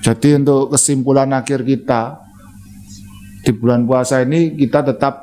[0.00, 2.20] Jadi untuk kesimpulan akhir kita
[3.42, 5.22] di bulan puasa ini kita tetap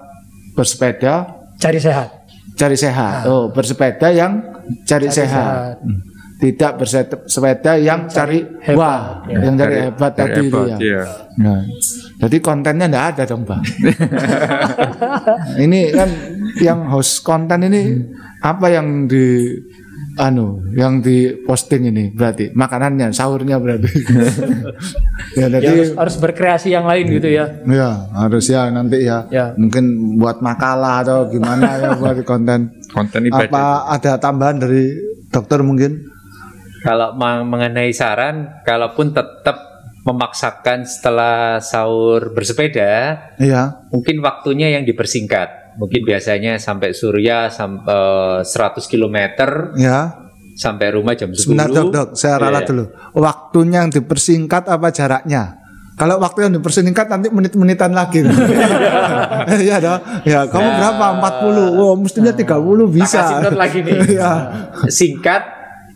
[0.54, 2.10] bersepeda Cari sehat.
[2.54, 3.26] cari sehat.
[3.26, 4.40] Oh, bersepeda yang
[4.84, 5.78] cari, sehat.
[5.80, 5.84] sehat.
[5.84, 6.00] Hmm.
[6.34, 8.76] Tidak bersepeda yang cari hebat.
[8.76, 9.48] wah, Ya.
[9.48, 10.78] yang cari hebat tadi hebat, ya.
[10.78, 11.04] iya.
[11.40, 11.64] Nah,
[12.20, 13.64] jadi kontennya enggak ada dong, Bang.
[15.64, 16.10] ini kan
[16.60, 18.04] yang host konten ini
[18.40, 19.56] apa yang di
[20.16, 24.30] anu yang di posting ini berarti makanannya sahurnya berarti ya
[25.34, 27.50] Ya, jadi harus, harus berkreasi yang lain gitu ya.
[27.66, 29.50] ya harus ya nanti ya, Ya.
[29.58, 33.50] mungkin buat makalah atau gimana ya buat konten Konten ibadah.
[33.50, 34.94] apa ada tambahan dari
[35.30, 36.06] dokter mungkin
[36.84, 39.56] Kalau mengenai saran, kalaupun tetap
[40.04, 45.63] memaksakan setelah sahur bersepeda, iya mungkin waktunya yang dipersingkat.
[45.76, 49.18] Mungkin biasanya sampai Surya sampai 100 km
[49.76, 50.14] ya
[50.54, 51.40] sampai rumah jam 10.
[51.40, 52.70] sebentar dok dok saya ralat Iya.
[52.70, 52.86] dulu
[53.18, 55.58] waktunya yang dipersingkat apa jaraknya
[55.94, 58.26] kalau waktu yang dipersingkat nanti menit-menitan lagi.
[59.62, 60.02] Iya dong.
[60.26, 60.78] Ya, kamu Nah.
[60.82, 61.06] berapa?
[61.22, 61.70] 40.
[61.70, 63.22] Wow, mestinya 30 bisa.
[63.22, 63.94] Tak kasih note lagi nih.
[64.18, 64.32] Iya.
[64.90, 65.42] Singkat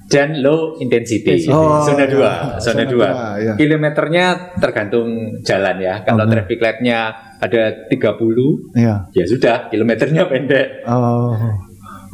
[0.07, 1.47] dan low intensity.
[1.47, 2.57] Oh, zona iya.
[2.57, 2.89] 2, zona Zona 2.
[2.89, 3.53] dua, iya.
[3.55, 5.07] Kilometernya tergantung
[5.43, 5.99] jalan ya.
[6.01, 6.99] Kalau traffic light-nya
[7.37, 9.11] ada 30, Iya.
[9.11, 10.87] ya sudah, kilometernya pendek.
[10.87, 11.35] Oh.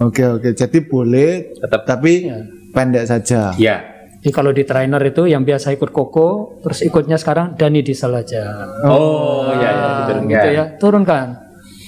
[0.01, 0.49] Oke, oke.
[0.51, 2.25] Jadi boleh Tetap tapi
[2.69, 3.53] pendek saja.
[3.55, 3.77] ya.
[4.23, 8.71] Jadi kalau di trainer itu yang biasa ikut koko, terus ikutnya sekarang Dani Diesel aja.
[8.87, 10.43] Oh, ya ya betul gitu enggak.
[10.49, 11.27] ya, turunkan.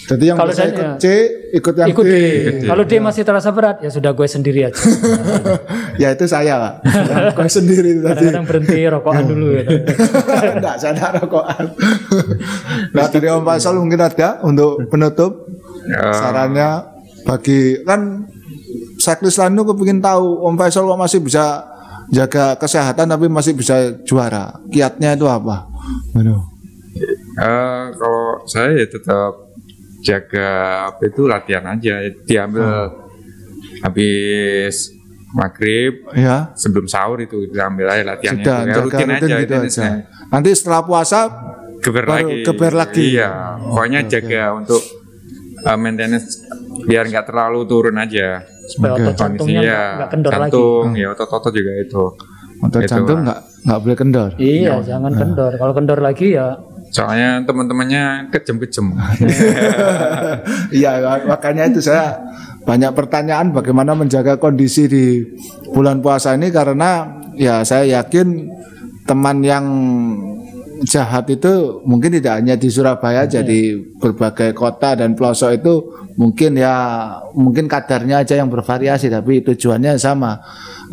[0.06, 1.06] Jadi yang Kalau saya- ikut C,
[1.49, 2.14] ikut yang Ikut D.
[2.14, 2.18] D.
[2.70, 4.78] Kalau D masih terasa berat, ya sudah gue sendiri aja.
[6.01, 6.74] ya itu saya, Pak.
[7.10, 8.14] Yang Kau sendiri itu tadi.
[8.30, 9.64] Kadang-kadang berhenti rokokan dulu ya.
[10.62, 11.66] Enggak sadar rokokan.
[12.93, 15.49] nah, dari Om Faisal mungkin ada untuk penutup
[15.86, 16.70] Ya, sarannya
[17.30, 18.26] bagi kan
[18.97, 21.62] cyclist lain tuh kepingin tahu Om Faisal kok masih bisa
[22.10, 24.58] jaga kesehatan tapi masih bisa juara.
[24.74, 25.70] Kiatnya itu apa?
[26.18, 26.41] Aduh.
[27.38, 29.45] Eh, kalau saya ya tetap
[30.06, 30.49] jaga
[30.88, 32.93] apa itu latihan aja diambil
[33.82, 34.93] habis
[35.32, 36.53] maghrib Ya.
[36.53, 38.60] sebelum sahur itu diambil aja latihannya Sudah.
[38.62, 39.88] Ya, jaga rutin, aja, gitu rutin aja.
[40.30, 41.20] Nanti setelah puasa
[41.78, 43.03] geber Baru lagi geber lagi.
[43.12, 44.82] iya pokoknya jaga untuk
[45.62, 46.39] uh, maintenance
[46.82, 50.41] biar nggak terlalu turun aja Supaya otot jantungnya Kondisinya, nggak kendor lagi.
[50.47, 52.03] jantung ya otot-otot juga itu
[52.58, 54.30] otot Itu, jantung nggak nggak boleh kendor.
[54.38, 55.51] Iya, jangan kendor.
[55.56, 56.53] Kalau kendor lagi ya
[56.93, 58.93] soalnya teman-temannya kejem-kejem
[60.79, 62.17] Iya, makanya itu saya
[62.65, 65.05] banyak pertanyaan bagaimana menjaga kondisi di
[65.69, 68.49] bulan puasa ini karena ya saya yakin
[69.05, 69.65] teman yang
[70.83, 75.73] jahat itu mungkin tidak hanya di Surabaya jadi berbagai kota dan pelosok itu
[76.19, 76.73] mungkin ya
[77.31, 80.41] mungkin kadarnya aja yang bervariasi tapi tujuannya sama.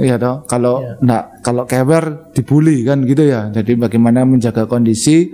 [0.01, 3.51] Ya toh kalau enggak kalau kewer dibully kan gitu ya.
[3.51, 5.33] Jadi bagaimana menjaga kondisi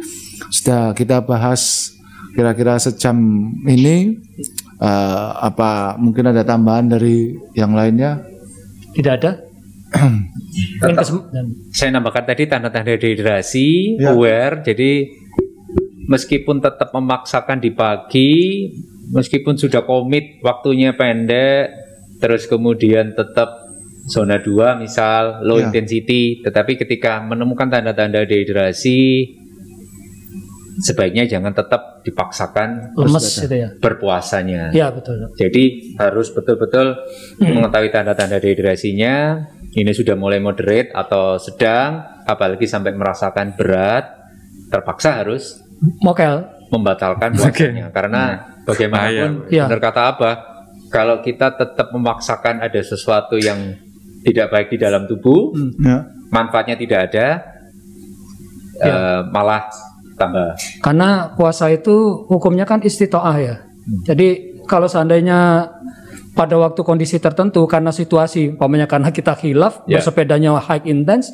[0.49, 1.93] sudah kita bahas
[2.33, 3.17] kira-kira sejam
[3.67, 4.15] ini
[4.79, 8.23] eh, apa mungkin ada tambahan dari yang lainnya
[8.95, 9.33] tidak ada.
[11.73, 14.13] Saya nambahkan tadi tanda-tanda dehidrasi, Ya.
[14.13, 14.61] aware.
[14.67, 15.07] Jadi
[16.09, 18.33] meskipun tetap memaksakan di pagi,
[19.13, 21.71] meskipun sudah komit waktunya pendek,
[22.19, 23.71] terus kemudian tetap
[24.09, 25.69] zona 2 misal low Ya.
[25.69, 29.01] intensity, tetapi ketika menemukan tanda-tanda dehidrasi
[30.79, 33.69] sebaiknya jangan tetap dipaksakan lemes Terus gitu ya.
[33.77, 34.71] berpuasanya.
[34.71, 35.29] Ya betul.
[35.35, 36.95] Jadi harus betul-betul
[37.39, 39.43] mengetahui tanda-tanda dehidrasinya.
[39.69, 44.09] Ini sudah mulai moderate atau sedang, apalagi sampai merasakan berat,
[44.69, 45.61] terpaksa harus
[46.01, 46.49] Mokel.
[46.73, 47.93] membatalkan puasanya.
[47.93, 48.23] Karena
[48.65, 49.65] bagaimanapun, Bahaya.
[49.69, 50.31] benar kata apa?
[50.89, 53.77] Kalau kita tetap memaksakan ada sesuatu yang
[54.25, 56.09] tidak baik di dalam tubuh, Ya.
[56.33, 57.27] manfaatnya tidak ada,
[58.81, 59.69] eh, malah
[60.19, 60.59] tambah.
[60.81, 61.95] Karena puasa itu
[62.27, 63.55] hukumnya kan istitoah ya.
[64.05, 65.71] Jadi kalau seandainya
[66.35, 69.99] pada waktu kondisi tertentu karena situasi, umpamanya karena kita hilaf, Ya.
[69.99, 71.33] bersepedanya high intense,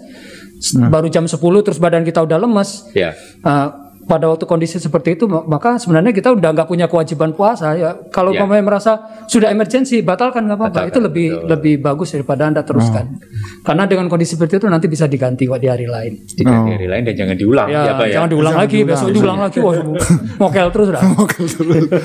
[0.57, 2.89] s- baru jam 10 terus badan kita udah lemes.
[2.93, 3.13] Ya,
[3.43, 7.73] Nah, pada waktu kondisi seperti itu mak- maka sebenarnya kita udah nggak punya kewajiban puasa
[7.73, 8.41] ya kalau Ya.
[8.41, 8.93] umpamanya merasa
[9.25, 11.49] sudah emergensi batalkan nggak apa-apa itu lebih betul.
[11.49, 13.17] lebih bagus daripada anda teruskan
[13.61, 16.65] karena dengan kondisi seperti itu nanti bisa diganti di hari lain tidak Oh.
[16.65, 17.67] di hari lain dan jangan diulang.
[17.67, 18.13] ya, ya, Pak, ya?
[18.15, 18.91] jangan diulang Jangan lagi diulang.
[18.91, 19.75] besok diulang lagi wah
[20.43, 21.03] mokel terus dah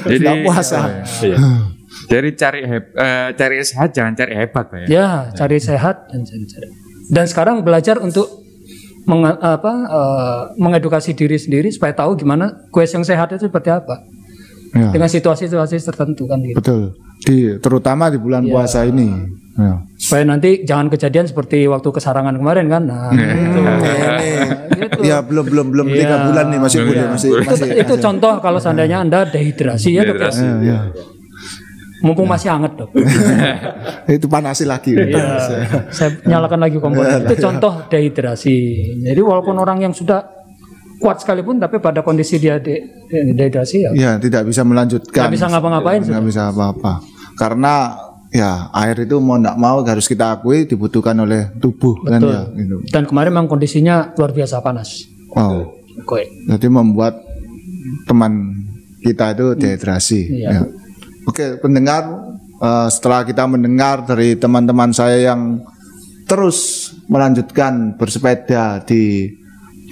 [0.05, 0.79] Jadi Nggak puasa.
[1.19, 1.37] Iya.
[2.07, 4.87] Jadi cari heb- eh, cari sehat jangan cari hebat pak ya.
[4.87, 6.67] ya cari sehat dan cari cari
[7.07, 8.29] dan sekarang belajar untuk
[9.09, 14.05] menge- apa eh, mengedukasi diri sendiri supaya tahu gimana quest yang sehat itu seperti apa
[14.69, 14.93] Ya.
[14.93, 16.53] dengan situasi-situasi tertentu kan gitu.
[16.55, 16.93] Betul.
[17.19, 18.53] Di terutama di bulan Ya.
[18.53, 19.09] puasa ini.
[19.59, 19.75] Ya.
[19.99, 23.59] supaya nanti jangan kejadian seperti waktu kesarangan kemarin kan nah gitu.
[24.79, 24.99] gitu.
[25.03, 25.95] Ya belum belum belum Iya.
[25.99, 27.69] tiga bulan nih masih boleh masih itu, masih.
[27.75, 30.01] itu contoh kalau seandainya anda dehidrasi ya ya.
[30.07, 30.45] Dehidrasi.
[30.45, 30.79] Ya, ya.
[31.99, 32.89] Mumpung masih hangat dok
[34.09, 34.95] itu panasi lagi.
[34.95, 35.87] Iya.
[35.89, 38.55] saya nyalakan lagi kompor itu contoh dehidrasi
[39.03, 40.23] jadi walaupun orang yang sudah
[40.97, 45.23] kuat sekalipun tapi pada kondisi dia de- de- dehidrasi ya Ya tidak bisa melanjutkan.
[45.23, 46.99] Nggak bisa ngapa-ngapain Nggak bisa apa-apa.
[47.35, 47.95] Karena
[48.29, 52.29] ya air itu mau tidak mau harus kita akui dibutuhkan oleh tubuh kan Betul.
[52.29, 52.41] ya.
[52.53, 52.75] Gitu.
[52.91, 55.71] dan kemarin memang kondisinya luar biasa panas Wow.
[55.99, 56.25] Oke.
[56.45, 57.15] Jadi membuat
[58.03, 58.59] teman
[58.99, 60.21] kita itu dehidrasi.
[60.35, 60.49] Iya.
[60.51, 60.61] Ya.
[61.29, 62.09] Oke, pendengar,
[62.57, 65.61] eh, setelah kita mendengar dari teman-teman saya yang
[66.25, 69.29] terus melanjutkan bersepeda di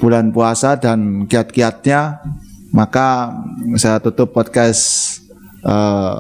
[0.02, 2.26] bulan puasa dan kiat-kiatnya,
[2.74, 3.38] maka
[3.78, 5.14] saya tutup podcast
[5.62, 6.16] eh,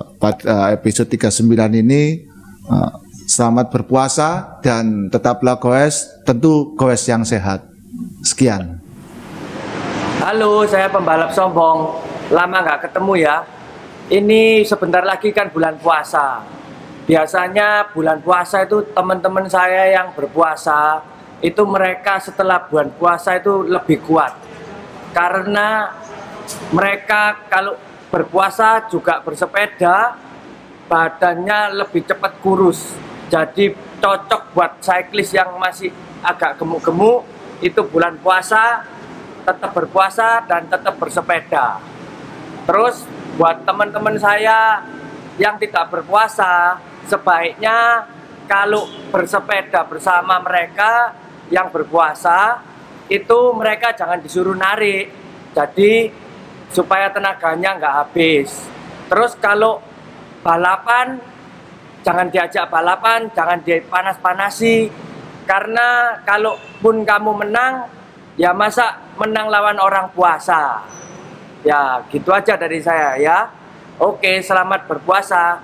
[0.77, 2.21] episode 39 ini.
[2.69, 2.91] Eh,
[3.25, 7.65] selamat berpuasa dan tetaplah goes, tentu goes yang sehat.
[8.21, 8.77] Sekian.
[10.21, 12.05] Halo, saya pembalap sombong.
[12.29, 13.56] Lama nggak ketemu ya.
[14.07, 16.39] Ini sebentar lagi kan bulan puasa.
[17.03, 21.03] Biasanya bulan puasa itu teman-teman saya yang berpuasa
[21.43, 24.31] itu mereka setelah bulan puasa itu lebih kuat.
[25.11, 25.91] Karena
[26.71, 27.75] mereka kalau
[28.07, 30.15] berpuasa juga bersepeda
[30.87, 32.95] badannya lebih cepat kurus.
[33.27, 35.91] Jadi cocok buat cyclist yang masih
[36.23, 37.27] agak gemuk-gemuk
[37.59, 38.87] itu bulan puasa
[39.43, 41.96] tetap berpuasa dan tetap bersepeda.
[42.67, 43.07] Terus
[43.39, 44.83] buat teman-teman saya
[45.39, 46.75] yang tidak berpuasa,
[47.07, 48.03] sebaiknya
[48.43, 51.15] kalau bersepeda bersama mereka
[51.47, 52.59] yang berpuasa
[53.07, 55.07] itu mereka jangan disuruh narik.
[55.55, 56.11] Jadi
[56.67, 58.67] supaya tenaganya nggak habis.
[59.07, 59.79] Terus kalau
[60.43, 61.23] balapan
[62.03, 64.91] jangan diajak balapan, jangan dipanas-panasi
[65.47, 67.87] karena kalaupun kamu menang
[68.35, 70.83] ya masa menang lawan orang puasa.
[71.65, 73.49] Ya, gitu aja dari saya ya.
[73.97, 75.61] Oke, selamat berpuasa.